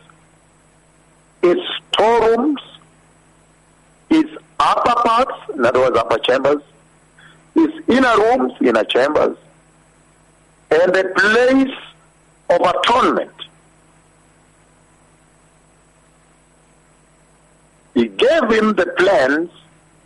[1.44, 1.62] its
[1.94, 2.60] storerooms,
[4.10, 6.62] its upper parts, in other words, upper chambers,
[7.56, 9.38] its inner rooms, inner chambers,
[10.72, 11.78] and the place
[12.50, 13.32] of atonement.
[17.94, 19.50] He gave him the plans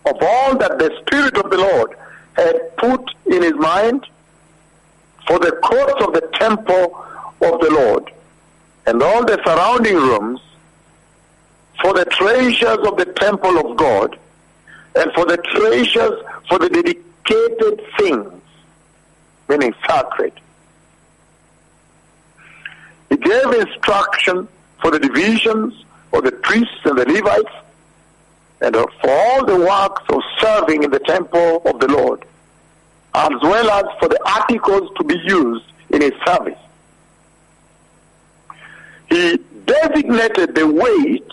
[0.06, 1.96] of all that the Spirit of the Lord
[2.34, 4.08] had put in his mind
[5.28, 7.06] for the courts of the temple
[7.42, 8.12] of the Lord
[8.88, 10.42] and all the surrounding rooms
[11.82, 14.18] for the treasures of the temple of God
[14.96, 18.42] and for the treasures for the dedicated things,
[19.48, 20.34] meaning sacred.
[23.10, 24.48] He gave instruction
[24.82, 27.54] for the divisions of the priests and the Levites
[28.62, 32.24] and for all the works of serving in the temple of the Lord,
[33.14, 36.60] as well as for the articles to be used in his service.
[39.10, 41.28] He designated the weight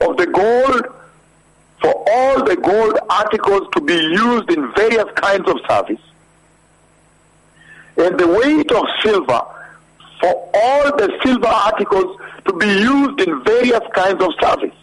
[0.00, 0.86] of the gold
[1.80, 6.00] for all the gold articles to be used in various kinds of service,
[7.96, 9.40] and the weight of silver
[10.20, 14.74] for all the silver articles to be used in various kinds of service.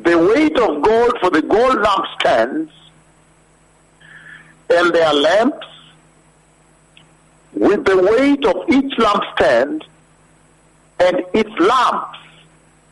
[0.00, 2.70] The weight of gold for the gold lampstands
[4.70, 5.66] and their lamps,
[7.52, 9.82] with the weight of each lampstand
[11.00, 12.18] and its lamps,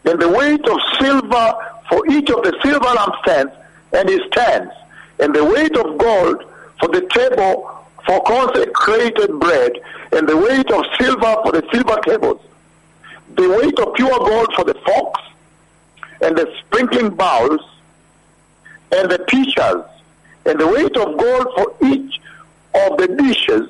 [0.05, 1.55] and the weight of silver
[1.89, 3.55] for each of the silver lampstands
[3.93, 4.73] and its stands,
[5.21, 6.43] and the weight of gold
[6.81, 7.71] for the table
[8.05, 9.73] for consecrated bread,
[10.13, 12.41] and the weight of silver for the silver tables,
[13.35, 15.21] the weight of pure gold for the forks,
[16.21, 17.61] and the sprinkling bowls,
[18.93, 19.85] and the pitchers,
[20.45, 22.21] and the weight of gold for each
[22.75, 23.69] of the dishes,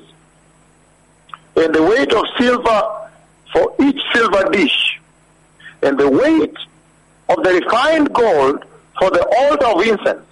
[1.55, 3.09] and the weight of silver
[3.51, 4.99] for each silver dish,
[5.81, 6.55] and the weight
[7.29, 8.63] of the refined gold
[8.99, 10.25] for the altar of incense.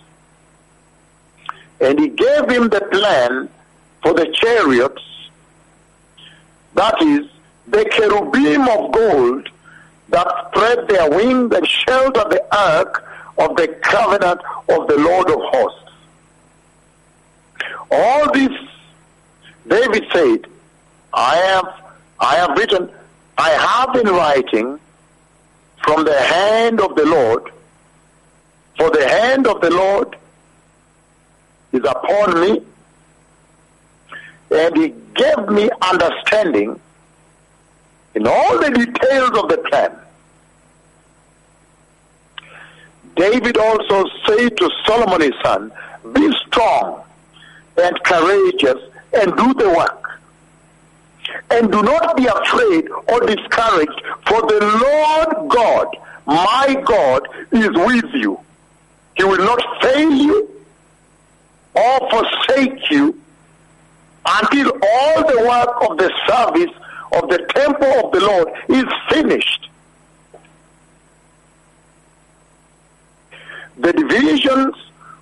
[1.82, 3.50] And he gave him the plan
[4.02, 5.02] for the chariots,
[6.76, 7.28] that is,
[7.68, 9.50] the cherubim of gold
[10.10, 15.40] that spread their wings and shelter the ark of the covenant of the Lord of
[15.42, 15.92] hosts.
[17.92, 18.52] All this,
[19.68, 20.48] David said,
[21.14, 22.90] I have, I have written,
[23.38, 24.80] I have been writing
[25.84, 27.52] from the hand of the Lord,
[28.78, 30.16] for the hand of the Lord
[31.72, 32.62] is upon me,
[34.52, 36.80] and he gave me understanding
[38.16, 39.96] in all the details of the plan.
[43.16, 45.72] David also said to Solomon his son,
[46.14, 47.04] Be strong
[47.78, 48.82] and courageous
[49.14, 50.20] and do the work.
[51.50, 55.88] And do not be afraid or discouraged, for the Lord God,
[56.26, 58.40] my God, is with you.
[59.16, 60.50] He will not fail you
[61.74, 63.20] or forsake you
[64.26, 66.76] until all the work of the service
[67.14, 69.70] of the temple of the Lord is finished.
[73.78, 74.76] The divisions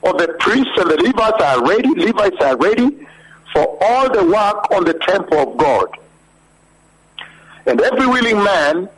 [0.04, 3.08] of the priests and the Levites are ready, Levites are ready
[3.54, 5.88] for all the work on the temple of God.
[7.66, 8.90] And every willing man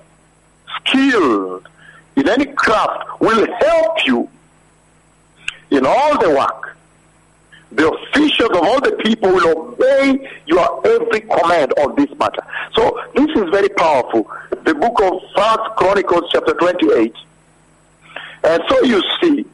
[0.78, 1.68] skilled
[2.16, 4.30] in any craft will help you
[5.72, 6.78] in all the work.
[7.72, 12.44] The officials of all the people will obey your every command on this matter.
[12.74, 14.30] So this is very powerful.
[14.64, 17.14] The book of First Chronicles chapter 28.
[18.46, 19.46] And so you see,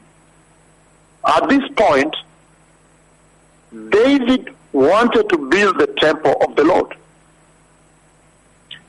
[1.25, 2.15] at this point,
[3.89, 6.93] David wanted to build the temple of the Lord.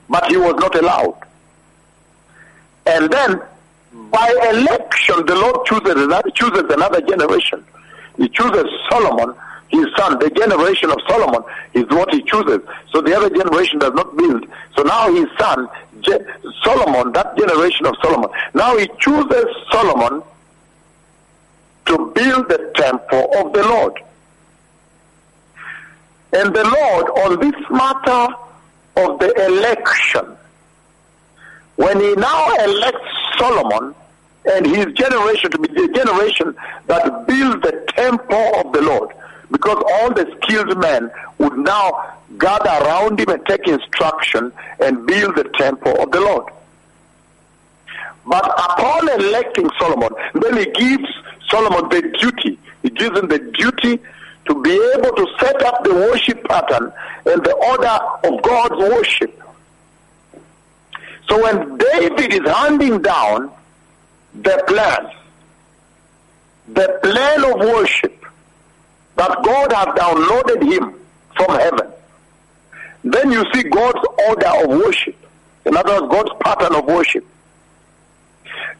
[0.08, 1.22] But he was not allowed.
[2.86, 3.40] And then,
[4.10, 7.64] by election, the Lord chooses another, chooses another generation.
[8.16, 9.34] He chooses Solomon,
[9.68, 10.18] his son.
[10.18, 11.42] The generation of Solomon
[11.74, 12.60] is what he chooses.
[12.90, 14.46] So the other generation does not build.
[14.76, 15.68] So now his son,
[16.62, 20.22] Solomon, that generation of Solomon, now he chooses Solomon
[21.86, 23.98] to build the temple of the Lord.
[26.32, 28.34] And the Lord, on this matter
[28.96, 30.36] of the election,
[31.76, 33.94] when he now elects Solomon
[34.50, 36.54] and his generation to be the generation
[36.86, 39.14] that builds the temple of the Lord,
[39.52, 45.36] because all the skilled men would now gather around him and take instruction and build
[45.36, 46.46] the temple of the Lord.
[48.26, 51.08] But upon electing Solomon, then he gives
[51.48, 52.58] Solomon the duty.
[52.82, 54.00] He gives him the duty
[54.46, 56.92] to be able to set up the worship pattern
[57.26, 59.38] and the order of God's worship.
[61.28, 63.50] So when David is handing down
[64.34, 65.10] the plan,
[66.68, 68.21] the plan of worship
[69.16, 70.94] that God has downloaded him
[71.36, 71.92] from heaven,
[73.04, 75.16] then you see God's order of worship.
[75.64, 77.24] In other words, God's pattern of worship.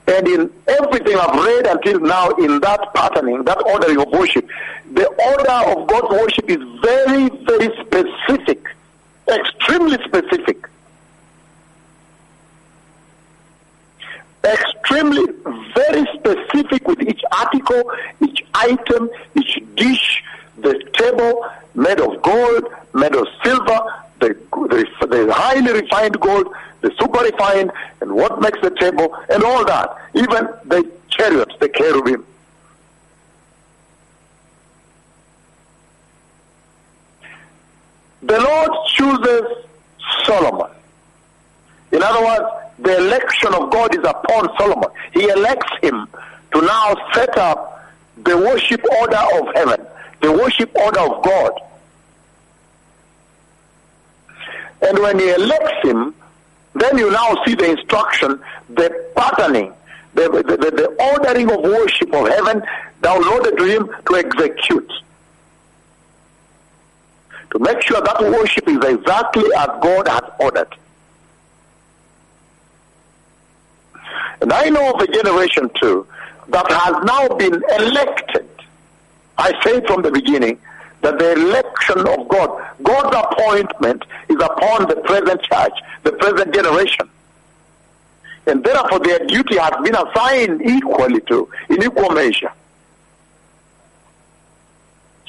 [0.07, 4.49] And in everything I've read until now, in that patterning, that ordering of worship,
[4.93, 8.67] the order of God's worship is very, very specific,
[9.29, 10.69] extremely specific.
[14.45, 15.33] Extremely,
[15.75, 17.83] very specific with each article,
[18.21, 20.23] each item, each dish,
[20.59, 23.81] the table made of gold, made of silver,
[24.21, 26.49] the, the, the highly refined gold,
[26.81, 27.71] the super refined,
[28.01, 29.97] and what makes the table, and all that.
[30.15, 32.27] Even the chariots, the cherubim.
[38.23, 39.67] The Lord chooses
[40.25, 40.71] Solomon.
[41.91, 42.45] In other words,
[42.83, 44.91] the election of God is upon Solomon.
[45.13, 46.09] He elects him
[46.53, 47.91] to now set up
[48.25, 49.87] the worship order of heaven,
[50.21, 51.53] the worship order of God.
[54.83, 56.15] And when he elects him,
[56.75, 59.73] then you now see the instruction, the patterning,
[60.15, 62.63] the, the, the, the ordering of worship of heaven
[63.01, 64.93] downloaded to him to execute.
[67.53, 70.75] To make sure that worship is exactly as God has ordered.
[74.43, 76.07] And I know of a generation too
[76.49, 78.49] that has now been elected.
[79.39, 80.59] I say from the beginning
[81.03, 85.73] that the election of God, God's appointment is upon the present church,
[86.03, 87.09] the present generation.
[88.47, 92.53] And therefore their duty has been assigned equally to, in equal measure.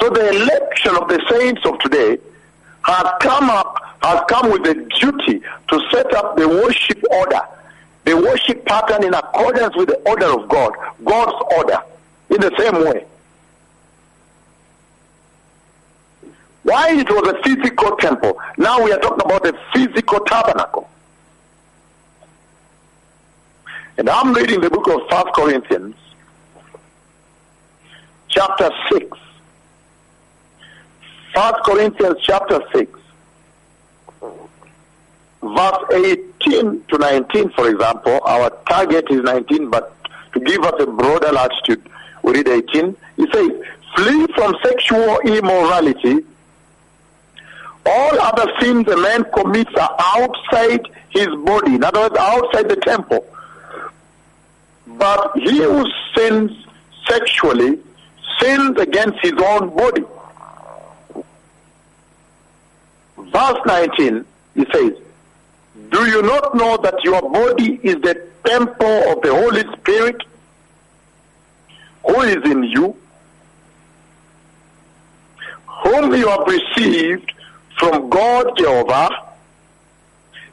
[0.02, 2.18] So the election of the saints of today
[2.82, 7.42] has come up, has come with the duty to set up the worship order,
[8.06, 10.74] the worship pattern in accordance with the order of God,
[11.04, 11.82] God's order,
[12.30, 13.06] in the same way.
[16.64, 20.90] Why it was a physical temple, now we are talking about a physical tabernacle.
[23.98, 25.96] And I'm reading the book of First Corinthians,
[28.28, 29.18] chapter 6.
[31.36, 33.00] First Corinthians chapter 6,
[35.44, 38.20] verse 18 to 19, for example.
[38.24, 39.96] Our target is 19, but
[40.34, 41.88] to give us a broader latitude,
[42.24, 42.96] we read 18.
[43.18, 43.50] He says,
[43.96, 46.26] Flee from sexual immorality.
[47.86, 52.78] All other sins a man commits are outside his body, in other words, outside the
[52.78, 53.26] temple.
[54.88, 55.86] But he who
[56.16, 56.66] sins
[57.08, 57.80] sexually
[58.40, 60.04] sins against his own body.
[63.18, 64.26] Verse 19,
[64.56, 64.94] he says,
[65.94, 70.24] Do you not know that your body is the temple of the Holy Spirit
[72.04, 72.98] who is in you,
[75.68, 77.32] whom you have received
[77.78, 79.12] from God Jehovah?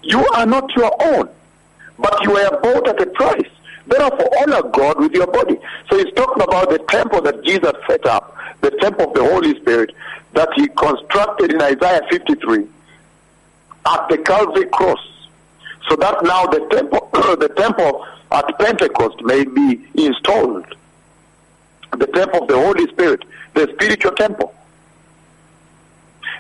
[0.03, 1.30] You are not your own,
[1.99, 3.51] but you were bought at a price.
[3.86, 5.57] Therefore, honor God with your body.
[5.88, 9.59] So he's talking about the temple that Jesus set up, the temple of the Holy
[9.59, 9.95] Spirit
[10.34, 12.66] that he constructed in Isaiah 53
[13.86, 14.99] at the Calvary cross.
[15.91, 20.64] So that now the temple, the temple at Pentecost may be installed.
[21.99, 23.24] the temple of the Holy Spirit,
[23.55, 24.55] the spiritual temple.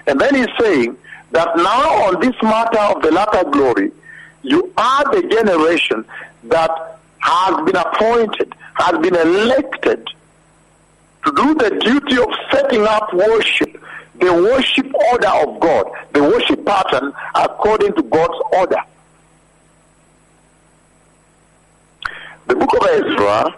[0.06, 0.96] And then he's saying
[1.32, 3.90] that now on this matter of the latter glory,
[4.42, 6.04] you are the generation
[6.44, 6.70] that
[7.18, 10.06] has been appointed, has been elected
[11.24, 13.82] to do the duty of setting up worship,
[14.20, 18.80] the worship order of God, the worship pattern according to God's order.
[22.46, 23.54] The book of Ezra,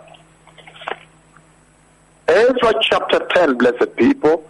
[2.29, 4.49] Ezra chapter 10, blessed people,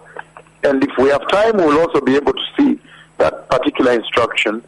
[0.64, 2.80] and if we have time, we'll also be able to see
[3.18, 4.64] that particular instruction,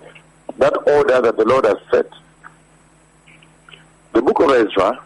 [0.58, 2.06] that order that the Lord has set.
[4.12, 5.00] The book of Ezra,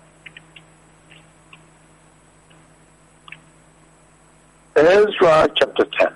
[4.77, 6.13] Ezra chapter 10.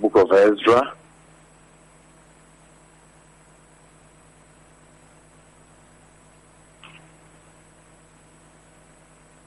[0.00, 0.94] Book of Ezra.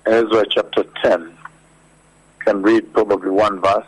[0.08, 1.38] Ezra chapter 10.
[2.39, 3.86] Can read probably one verse.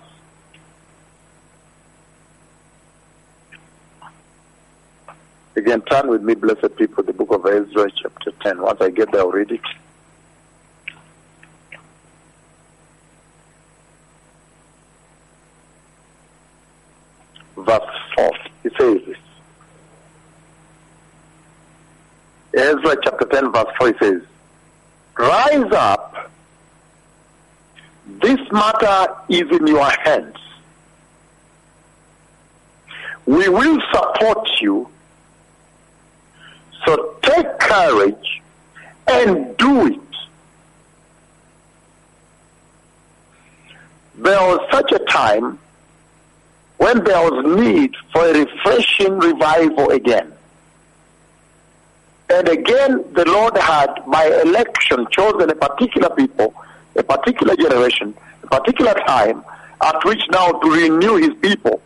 [5.55, 8.61] Again, turn with me, blessed people, the book of Ezra, chapter 10.
[8.61, 9.61] Once I get there, I'll read it.
[17.55, 17.81] Verse
[18.15, 18.31] 4.
[18.65, 19.17] It says this.
[22.55, 24.21] Ezra chapter 10, verse 4, it says,
[25.17, 26.08] Rise up.
[28.21, 30.35] This matter is in your hands.
[33.25, 34.89] We will support you
[36.85, 38.41] so take courage
[39.07, 39.99] and do it.
[44.15, 45.59] There was such a time
[46.77, 50.33] when there was need for a refreshing revival again.
[52.29, 56.53] And again, the Lord had, by election, chosen a particular people,
[56.95, 59.43] a particular generation, a particular time,
[59.81, 61.81] at which now to renew his people,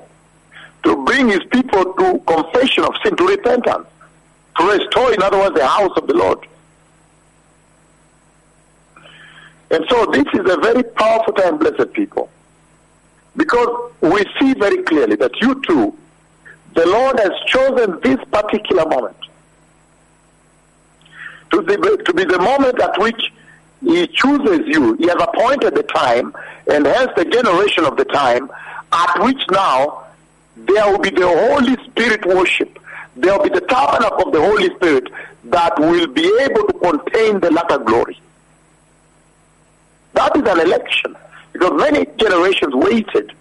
[0.83, 3.87] to bring his people to confession of sin, to repentance
[4.57, 6.39] to restore, in other words, the house of the Lord.
[9.71, 12.29] And so this is a very powerful time, blessed people.
[13.35, 15.97] Because we see very clearly that you too,
[16.75, 19.17] the Lord has chosen this particular moment
[21.51, 23.31] to be, to be the moment at which
[23.83, 24.93] He chooses you.
[24.95, 26.33] He has appointed the time
[26.71, 28.49] and hence the generation of the time
[28.91, 30.05] at which now
[30.55, 32.79] there will be the Holy Spirit worship
[33.15, 35.07] there will be the tabernacle of the Holy Spirit
[35.45, 38.19] that will be able to contain the latter glory.
[40.13, 41.15] That is an election
[41.51, 43.33] because many generations waited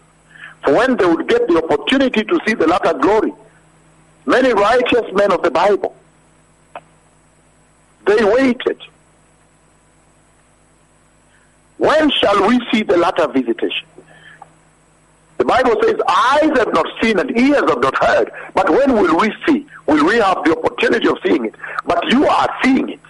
[0.65, 3.33] for when they would get the opportunity to see the latter glory.
[4.27, 5.97] Many righteous men of the Bible,
[8.07, 8.81] they waited.
[11.83, 13.89] When shall we see the latter visitation?
[15.39, 18.31] The Bible says, eyes have not seen and ears have not heard.
[18.55, 19.67] But when will we see?
[19.89, 21.57] Will we have the opportunity of seeing it?
[21.85, 23.01] But you are seeing it.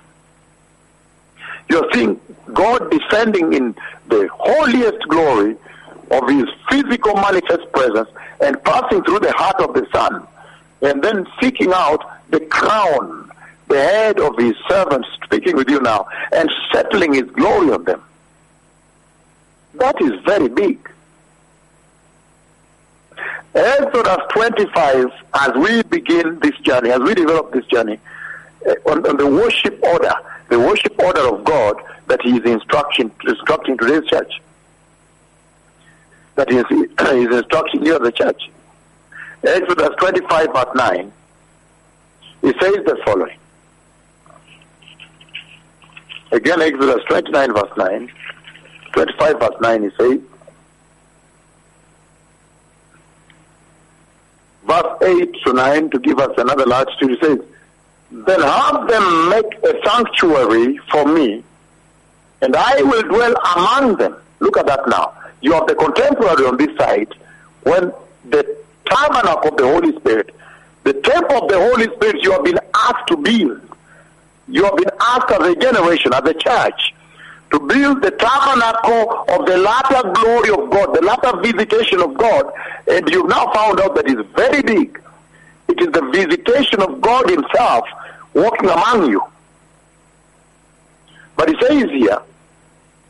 [1.68, 2.18] You're seeing
[2.54, 3.74] God descending in
[4.08, 5.54] the holiest glory
[6.10, 8.08] of his physical manifest presence
[8.40, 10.26] and passing through the heart of the Son
[10.80, 13.30] and then seeking out the crown,
[13.68, 18.02] the head of his servants speaking with you now and settling his glory on them.
[19.74, 20.88] That is very big.
[23.54, 27.98] Exodus 25, as we begin this journey, as we develop this journey,
[28.66, 30.12] uh, on, on, the worship order,
[30.48, 34.40] the worship order of God that He is instructing, instructing today's church,
[36.36, 38.50] that He is, is instructing you as a church.
[39.44, 41.12] Exodus 25, verse 9,
[42.40, 43.36] He says the following.
[46.30, 48.10] Again, Exodus 29, verse 9,
[48.92, 50.20] 25, verse 9, He says,
[54.64, 57.38] verse 8 to 9 to give us another large It says,
[58.10, 61.42] Then have them make a sanctuary for me,
[62.40, 64.16] and I will dwell among them.
[64.40, 65.14] Look at that now.
[65.40, 67.14] You have the contemporary on this side
[67.62, 67.92] when
[68.28, 70.34] the tabernacle of the Holy Spirit,
[70.84, 73.60] the temple of the Holy Spirit you have been asked to build.
[74.48, 76.94] You have been asked as a generation, as a church,
[77.52, 82.50] to build the tabernacle of the latter glory of God, the latter visitation of God,
[82.88, 85.00] and you've now found out that it's very big.
[85.68, 87.86] It is the visitation of God Himself
[88.32, 89.22] walking among you.
[91.36, 92.18] But He says here,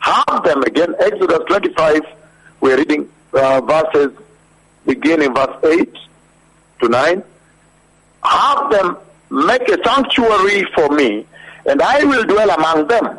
[0.00, 2.00] have them again, Exodus 25,
[2.60, 4.12] we're reading uh, verses
[4.84, 5.96] beginning in verse 8
[6.80, 7.22] to 9.
[8.24, 8.96] Have them
[9.30, 11.26] make a sanctuary for me,
[11.64, 13.18] and I will dwell among them.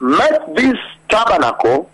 [0.00, 0.78] Make this
[1.08, 1.90] tabernacle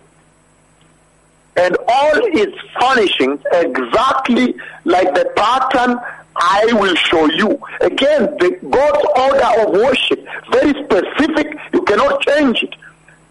[1.57, 4.55] and all its furnishings exactly
[4.85, 5.99] like the pattern
[6.35, 7.59] I will show you.
[7.81, 12.75] Again, the God's order of worship, very specific, you cannot change it.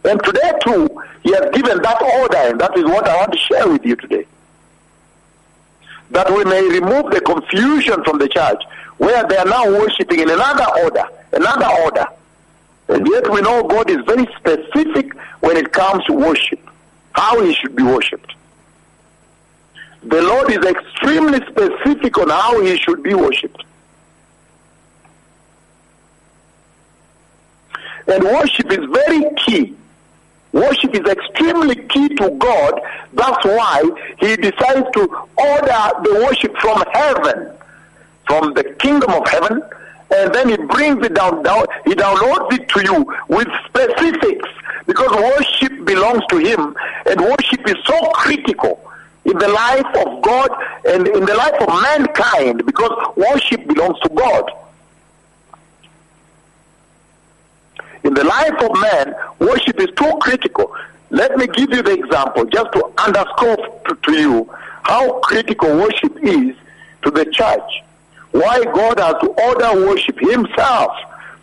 [0.05, 3.39] And today too, He has given that order, and that is what I want to
[3.39, 4.27] share with you today.
[6.11, 8.63] That we may remove the confusion from the church,
[8.99, 12.07] where they are now worshiping in another order, another order.
[12.89, 16.61] And yet we know God is very specific when it comes to worship,
[17.13, 18.35] how He should be worshipped.
[20.03, 23.65] The Lord is extremely specific on how He should be worshipped.
[28.07, 29.75] And worship is very key.
[30.53, 32.81] Worship is extremely key to God.
[33.15, 33.83] That's why
[34.21, 37.53] He decides to order the worship from heaven,
[38.27, 39.61] from the kingdom of heaven,
[40.15, 44.49] and then He brings it down, down He downloads it to you with specifics
[44.87, 46.77] because worship belongs to Him,
[47.07, 48.83] and worship is so critical
[49.25, 50.51] in the life of God
[50.87, 54.51] and in the life of mankind because worship belongs to God.
[58.05, 60.73] In the life of man, worship is too critical.
[61.11, 64.55] Let me give you the example just to underscore to, to you
[64.85, 66.55] how critical worship is
[67.03, 67.83] to the church.
[68.37, 70.93] Why God has to order worship himself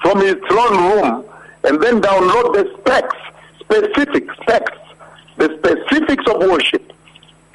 [0.04, 1.26] from his throne room
[1.64, 3.18] and then download the specs,
[3.60, 4.78] specific specs,
[5.38, 6.94] the specifics of worship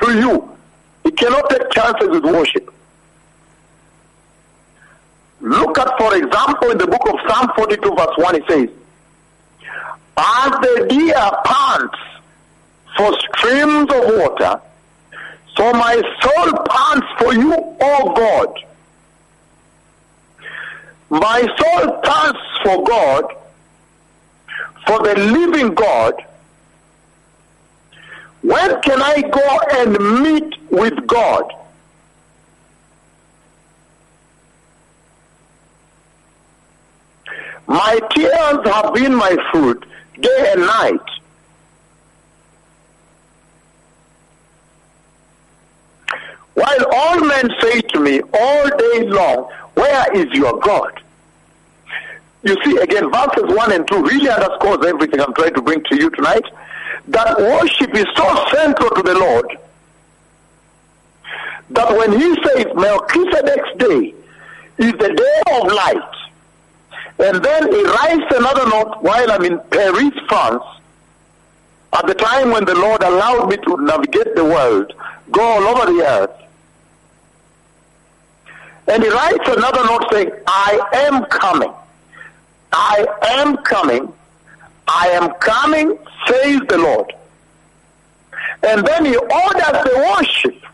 [0.03, 0.57] to you.
[1.05, 2.74] He cannot take chances with worship.
[5.41, 8.68] Look at, for example, in the book of Psalm 42, verse 1, it says,
[10.16, 11.99] As the deer pants
[12.97, 14.61] for streams of water,
[15.57, 18.64] so my soul pants for you, O God.
[21.11, 23.24] My soul thirsts for God,
[24.86, 26.14] for the living God.
[28.42, 31.52] When can I go and meet with God?
[37.66, 39.84] My tears have been my food
[40.20, 41.00] day and night.
[46.54, 51.00] While all men say to me all day long, Where is your God?
[52.42, 55.96] You see, again, verses 1 and 2 really underscores everything I'm trying to bring to
[55.96, 56.44] you tonight.
[57.06, 59.58] That worship is so central to the Lord
[61.70, 64.14] that when he says Melchizedek's day
[64.78, 66.14] is the day of light,
[67.20, 70.64] and then he writes another note while I'm in Paris, France,
[71.92, 74.92] at the time when the Lord allowed me to navigate the world,
[75.30, 76.47] go all over the earth.
[78.89, 81.72] And he writes another note saying, I am coming.
[82.72, 84.12] I am coming.
[84.86, 87.12] I am coming, says the Lord.
[88.62, 90.64] And then he orders the worship.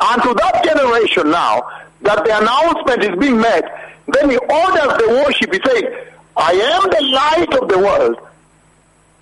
[0.00, 1.68] And to that generation now,
[2.02, 3.64] that the announcement is being made,
[4.06, 5.52] then he orders the worship.
[5.52, 5.84] He says,
[6.36, 8.18] I am the light of the world.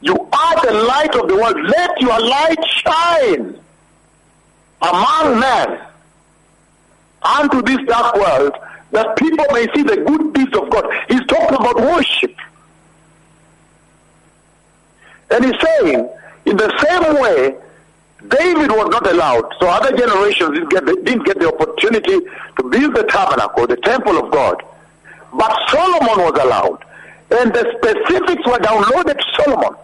[0.03, 1.57] You are the light of the world.
[1.63, 3.59] Let your light shine
[4.83, 5.81] among men
[7.25, 8.53] unto this dark world
[8.93, 10.87] that people may see the good deeds of God.
[11.09, 12.35] He's talking about worship.
[15.31, 16.09] And he's saying,
[16.47, 17.57] in the same way,
[18.29, 22.21] David was not allowed, so other generations didn't get, the, didn't get the opportunity
[22.57, 24.63] to build the tabernacle, the temple of God.
[25.33, 26.85] But Solomon was allowed.
[27.31, 29.75] And the specifics were downloaded to Solomon.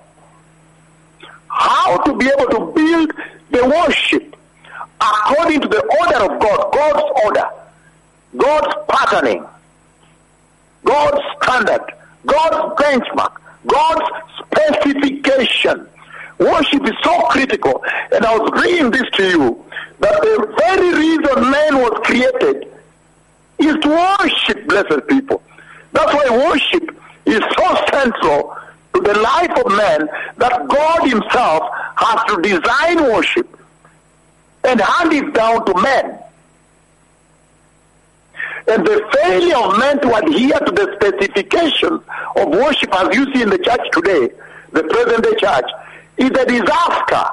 [1.49, 3.12] How to be able to build
[3.51, 4.36] the worship
[5.01, 7.48] according to the order of God, God's order,
[8.36, 9.46] God's patterning,
[10.84, 11.82] God's standard,
[12.26, 14.05] God's benchmark, God's
[14.38, 15.88] specification.
[16.38, 17.84] Worship is so critical.
[18.12, 19.64] And I was bringing this to you
[20.01, 22.72] that the very reason man was created
[23.59, 25.42] is to worship blessed people.
[25.92, 26.96] That's why worship
[27.26, 28.57] is so central
[28.94, 33.59] to the life of man that God himself has to design worship
[34.64, 36.18] and hand it down to men.
[38.68, 42.02] And the failure of men to adhere to the specifications
[42.36, 44.30] of worship as you see in the church today,
[44.72, 45.70] the present day church,
[46.18, 47.24] is a disaster.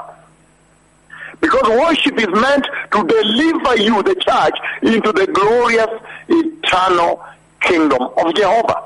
[1.40, 5.90] Because worship is meant to deliver you, the church, into the glorious,
[6.28, 7.24] eternal
[7.62, 8.84] kingdom of Jehovah.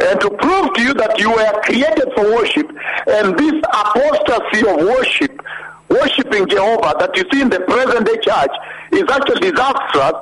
[0.00, 2.70] And to prove to you that you were created for worship,
[3.06, 5.42] and this apostasy of worship,
[5.88, 8.50] worshiping Jehovah that you see in the present day church,
[8.92, 10.14] is actually disastrous,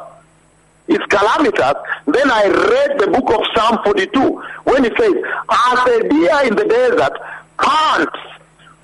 [0.87, 1.75] it's calamitous,
[2.07, 5.15] then I read the book of Psalm 42 when it says,
[5.51, 7.19] As a deer in the desert
[7.59, 8.19] pants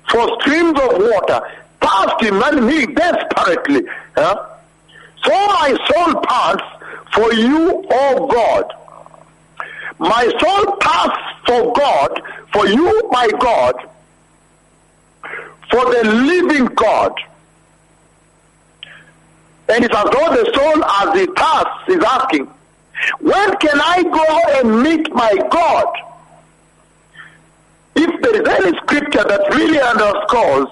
[0.09, 1.41] for streams of water,
[1.79, 3.83] thirsty man me desperately.
[4.15, 4.47] huh?
[5.23, 6.63] So my soul pants
[7.13, 8.73] for you, O God.
[9.99, 12.21] My soul thirsts for God,
[12.51, 13.75] for you, my God,
[15.71, 17.13] for the living God.
[19.69, 22.45] And it's as though the soul, as it thirsts, is asking,
[23.19, 25.95] when can I go and meet my God?
[27.95, 30.67] If there is any scripture that really underscores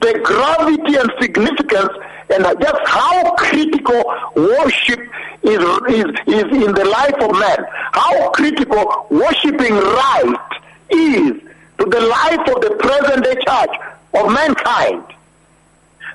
[0.00, 1.90] the gravity and significance
[2.30, 4.02] and just how critical
[4.36, 5.00] worship
[5.42, 10.48] is, is, is in the life of man, how critical worshiping right
[10.90, 11.42] is
[11.78, 15.04] to the life of the present day church of mankind,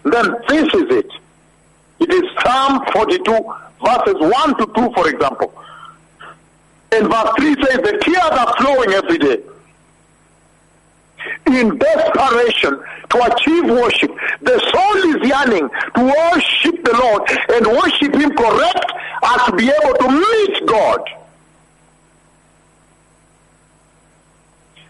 [0.03, 1.11] then this is it.
[1.99, 3.23] It is Psalm 42,
[3.83, 5.53] verses 1 to 2, for example.
[6.91, 9.41] And verse 3 says, The tears are flowing every day.
[11.47, 18.15] In desperation to achieve worship, the soul is yearning to worship the Lord and worship
[18.15, 18.91] Him correct
[19.23, 21.01] as to be able to meet God.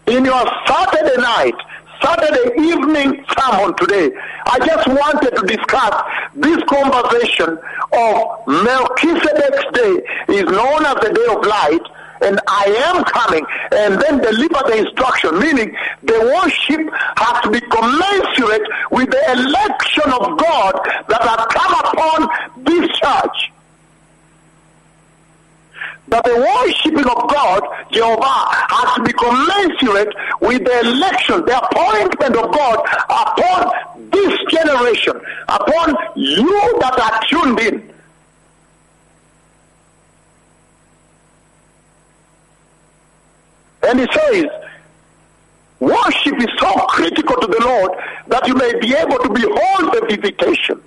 [0.06, 1.54] In your Saturday night,
[2.02, 4.10] Saturday evening sermon today,
[4.46, 5.94] I just wanted to discuss
[6.34, 7.58] this conversation
[7.92, 11.82] of Melchizedek's day is known as the day of light,
[12.22, 17.60] and I am coming, and then deliver the instruction, meaning the worship has to be
[17.60, 23.52] commensurate with the election of God that has come upon this church
[26.10, 32.36] that the worshiping of God, Jehovah, has to be commensurate with the election, the appointment
[32.36, 37.94] of God upon this generation, upon you that are tuned in.
[43.82, 44.46] And he says,
[45.78, 47.92] worship is so critical to the Lord
[48.26, 50.82] that you may be able to behold the visitation.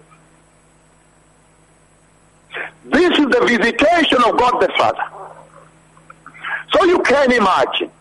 [2.85, 5.03] This is the visitation of God the Father.
[6.73, 7.91] So you can imagine.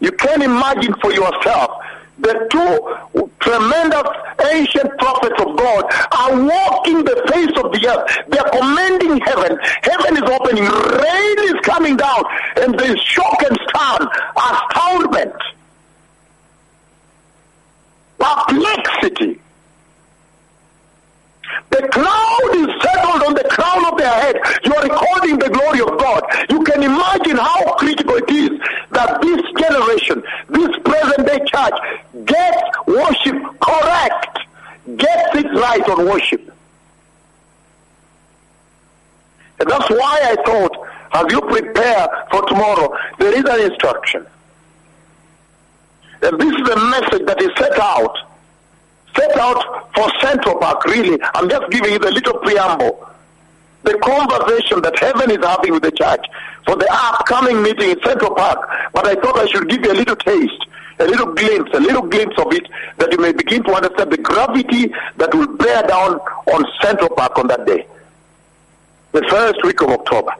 [0.00, 1.82] You can imagine for yourself
[2.18, 4.06] the two tremendous
[4.52, 8.28] ancient prophets of God are walking the face of the earth.
[8.28, 9.58] They are commanding heaven.
[9.82, 10.64] Heaven is opening.
[10.64, 12.22] Rain is coming down.
[12.56, 15.34] And there is shock and stun, astoundment,
[18.18, 19.39] perplexity.
[21.80, 24.36] The cloud is settled on the crown of their head.
[24.64, 26.22] You are recording the glory of God.
[26.50, 28.50] You can imagine how critical it is
[28.90, 31.72] that this generation, this present day church,
[32.26, 34.40] gets worship correct,
[34.94, 36.52] gets it right on worship.
[39.58, 44.26] And that's why I thought, as you prepare for tomorrow, there is an instruction.
[46.20, 48.18] And this is a message that is set out
[49.16, 51.18] set out for Central Park, really.
[51.34, 53.08] I'm just giving you the little preamble.
[53.82, 56.24] The conversation that heaven is having with the church
[56.66, 58.68] for the upcoming meeting in Central Park.
[58.92, 60.66] But I thought I should give you a little taste,
[60.98, 64.18] a little glimpse, a little glimpse of it, that you may begin to understand the
[64.18, 66.20] gravity that will bear down
[66.52, 67.86] on Central Park on that day.
[69.12, 70.32] The first week of October.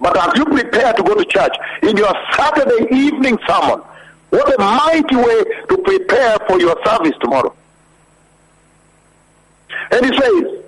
[0.00, 3.80] But as you prepare to go to church, in your Saturday evening sermon,
[4.30, 7.54] what a mighty way to prepare for your service tomorrow.
[9.90, 10.62] And he says,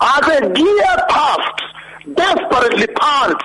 [0.00, 1.62] as a deer pants,
[2.14, 3.44] desperately pants.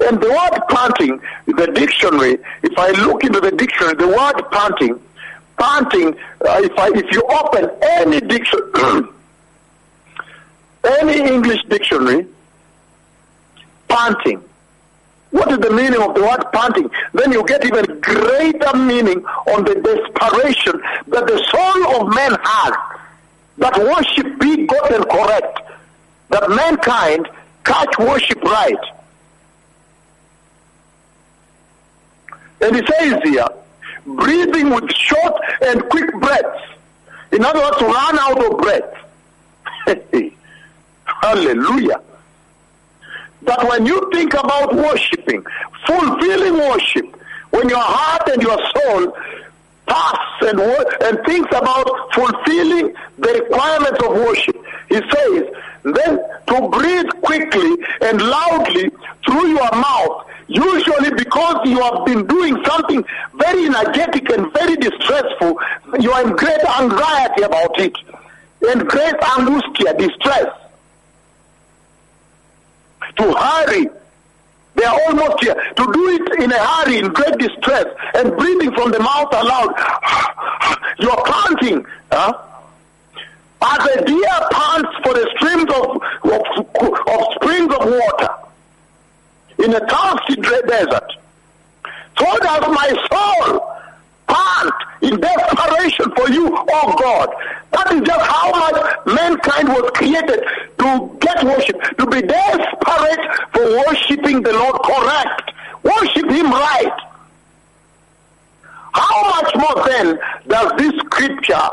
[0.00, 5.00] And the word panting, the dictionary, if I look into the dictionary, the word panting,
[5.58, 6.14] panting,
[6.46, 9.08] uh, if, I, if you open any dictionary,
[11.00, 12.26] any English dictionary,
[13.88, 14.42] panting,
[15.30, 16.90] what is the meaning of the word panting?
[17.12, 22.72] Then you get even greater meaning on the desperation that the soul of man has.
[23.58, 25.60] That worship be gotten correct.
[26.30, 27.28] That mankind
[27.64, 28.78] catch worship right.
[32.60, 33.46] And he says here,
[34.06, 36.72] breathing with short and quick breaths.
[37.32, 38.94] In other words, run out of breath.
[41.04, 42.00] Hallelujah
[43.42, 45.44] that when you think about worshiping,
[45.86, 47.06] fulfilling worship,
[47.50, 49.16] when your heart and your soul
[49.86, 54.56] pass and, and thinks about fulfilling the requirements of worship,
[54.88, 55.44] he says,
[55.84, 58.90] then to breathe quickly and loudly
[59.24, 65.58] through your mouth, usually because you have been doing something very energetic and very distressful,
[66.00, 67.96] you are in great anxiety about it.
[68.66, 70.48] and great angustia, distress,
[73.16, 73.88] to hurry.
[74.74, 75.54] They are almost here.
[75.54, 79.74] To do it in a hurry, in great distress, and breathing from the mouth aloud.
[81.00, 81.86] You are panting.
[82.10, 82.32] Huh?
[83.62, 88.28] As a deer pants for the streams of, of, of springs of water
[89.58, 91.12] in a thirsty desert,
[92.18, 93.77] so does my soul
[94.28, 97.28] pant in desperation for you, oh God.
[97.72, 100.44] That is just how much mankind was created
[100.78, 103.22] to get worship, to be desperate
[103.52, 105.52] for worshiping the Lord correct.
[105.82, 106.98] Worship Him right.
[108.92, 110.18] How much more then
[110.48, 111.68] does this scripture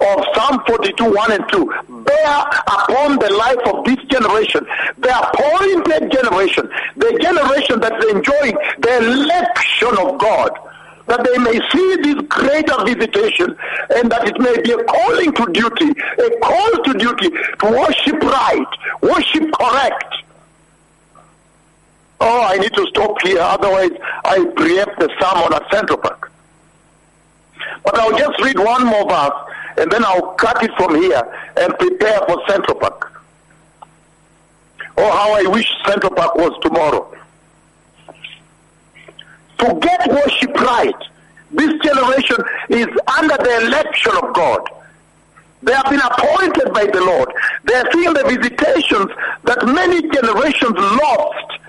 [0.00, 1.66] of Psalm 42, 1 and 2
[2.04, 2.38] bear
[2.68, 4.64] upon the life of this generation,
[4.98, 10.50] the appointed generation, the generation that is enjoying the election of God,
[11.08, 13.56] that they may see this greater visitation
[13.96, 18.22] and that it may be a calling to duty, a call to duty to worship
[18.22, 18.66] right,
[19.02, 20.14] worship correct.
[22.20, 23.92] Oh, I need to stop here, otherwise
[24.24, 26.30] I preempt the sermon at Central Park.
[27.84, 31.22] But I'll just read one more verse and then I'll cut it from here
[31.56, 33.22] and prepare for Central Park.
[34.96, 37.17] Oh, how I wish Central Park was tomorrow.
[39.58, 40.94] To get worship right,
[41.50, 42.36] this generation
[42.68, 42.86] is
[43.18, 44.68] under the election of God.
[45.62, 47.32] They have been appointed by the Lord.
[47.64, 49.10] They are seeing the visitations
[49.42, 51.60] that many generations lost.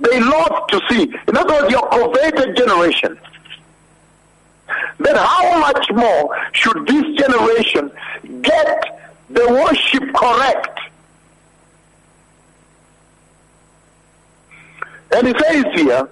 [0.00, 1.14] They lost to see.
[1.28, 3.18] In other words, your coveted generation
[4.98, 7.90] then how much more should this generation
[8.42, 8.84] get
[9.30, 10.80] the worship correct?
[15.12, 16.08] And he says here,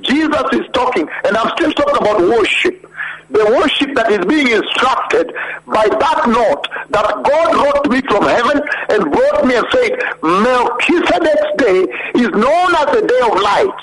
[0.00, 2.84] Jesus is talking, and I'm still talking about worship.
[3.30, 5.34] The worship that is being instructed
[5.66, 9.92] by that note that God wrote me from heaven and brought me and said,
[10.22, 11.80] Melchizedek's day
[12.16, 13.78] is known as the day of light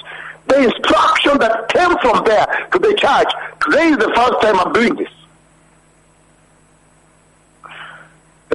[0.48, 3.32] the instruction that came from there to the church.
[3.66, 5.10] Today is the first time I'm doing this.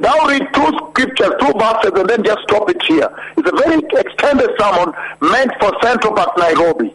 [0.03, 3.09] I'll read two scriptures, two verses, and then just stop it here.
[3.37, 6.95] It's a very extended sermon meant for Central Park, Nairobi.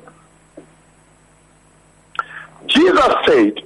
[2.67, 3.61] Jesus said,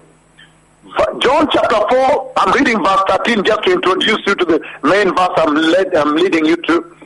[1.19, 5.29] John chapter 4, I'm reading verse 13 just to introduce you to the main verse
[5.37, 6.97] I'm, led, I'm leading you to.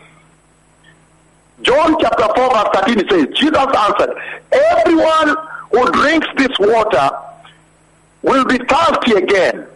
[1.61, 4.15] John chapter 4 verse 13 it says, Jesus answered,
[4.51, 5.35] everyone
[5.71, 7.09] who drinks this water
[8.21, 9.67] will be thirsty again.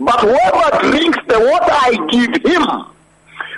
[0.00, 2.64] But whoever drinks the water I give him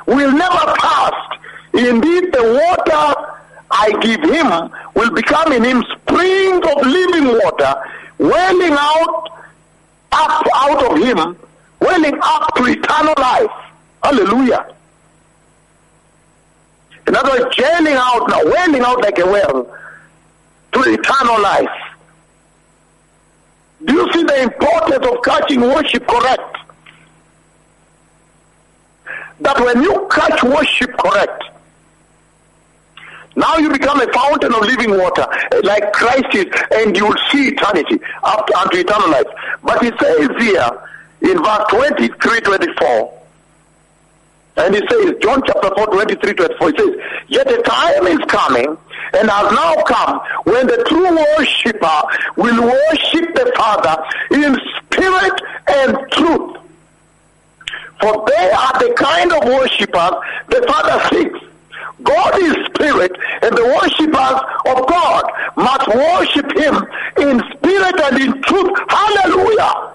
[0.06, 1.30] will never thirst.
[1.72, 3.39] Indeed, the water
[3.70, 7.74] I give him will become in him springs of living water,
[8.18, 9.30] welling out
[10.12, 11.36] up out of him,
[11.80, 13.50] welling up to eternal life.
[14.02, 14.74] Hallelujah.
[17.06, 19.76] In other words, jailing out now, wailing out like a well
[20.72, 21.68] to eternal life.
[23.84, 26.56] Do you see the importance of catching worship correct?
[29.40, 31.44] That when you catch worship correct,
[33.40, 35.26] now you become a fountain of living water,
[35.62, 39.26] like Christ is, and you will see eternity up to, unto eternal life.
[39.62, 40.70] But he says here
[41.22, 43.20] in verse 23, 24,
[44.56, 46.96] and he says, John chapter 4, 23, 24, he says,
[47.28, 48.76] Yet a time is coming,
[49.14, 52.02] and has now come, when the true worshipper
[52.36, 56.56] will worship the Father in spirit and truth.
[58.00, 60.12] For they are the kind of worshippers
[60.48, 61.39] the Father seeks.
[62.02, 65.24] God is spirit, and the worshippers of God
[65.56, 66.74] must worship him
[67.18, 68.78] in spirit and in truth.
[68.88, 69.90] Hallelujah.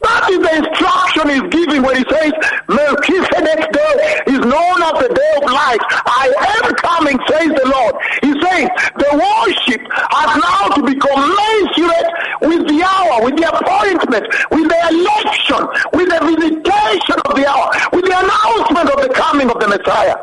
[0.00, 2.30] That is the instruction he's giving when he says
[2.70, 3.94] Melchizedek's day
[4.30, 5.82] is known as the day of light.
[6.06, 6.30] I
[6.62, 7.94] am coming, says the Lord.
[8.22, 12.10] He says the worship has now to be commensurate
[12.46, 14.24] with the hour, with the appointment,
[14.54, 15.66] with the election,
[15.98, 20.14] with the visitation of the hour, with the announcement of the coming of the Messiah.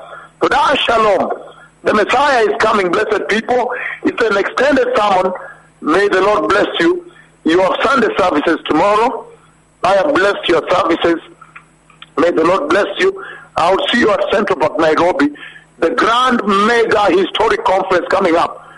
[0.46, 1.32] Todah Shalom.
[1.84, 3.74] The Messiah is coming, blessed people.
[4.04, 5.34] It's an extended sermon.
[5.82, 7.12] May the Lord bless you.
[7.46, 9.26] You have Sunday services tomorrow.
[9.84, 11.20] I have blessed your services.
[12.18, 13.26] May the Lord bless you.
[13.56, 15.30] I'll see you at Central Park, Nairobi.
[15.80, 18.70] The grand mega historic conference coming up.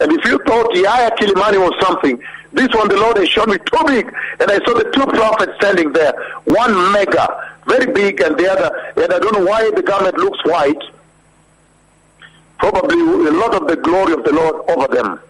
[0.00, 2.20] And if you thought Yaya Kilimani was something,
[2.52, 4.12] this one the Lord has shown me too big.
[4.40, 6.12] And I saw the two prophets standing there.
[6.44, 10.40] One mega, very big, and the other, and I don't know why the garment looks
[10.44, 10.82] white.
[12.58, 15.20] Probably a lot of the glory of the Lord over them.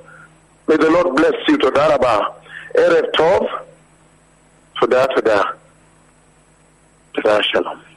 [0.66, 2.34] May the Lord bless you Todah Rabah.
[2.74, 3.46] Erev Tov,
[4.76, 5.56] Todah Todah.
[7.14, 7.89] Todah Shalom.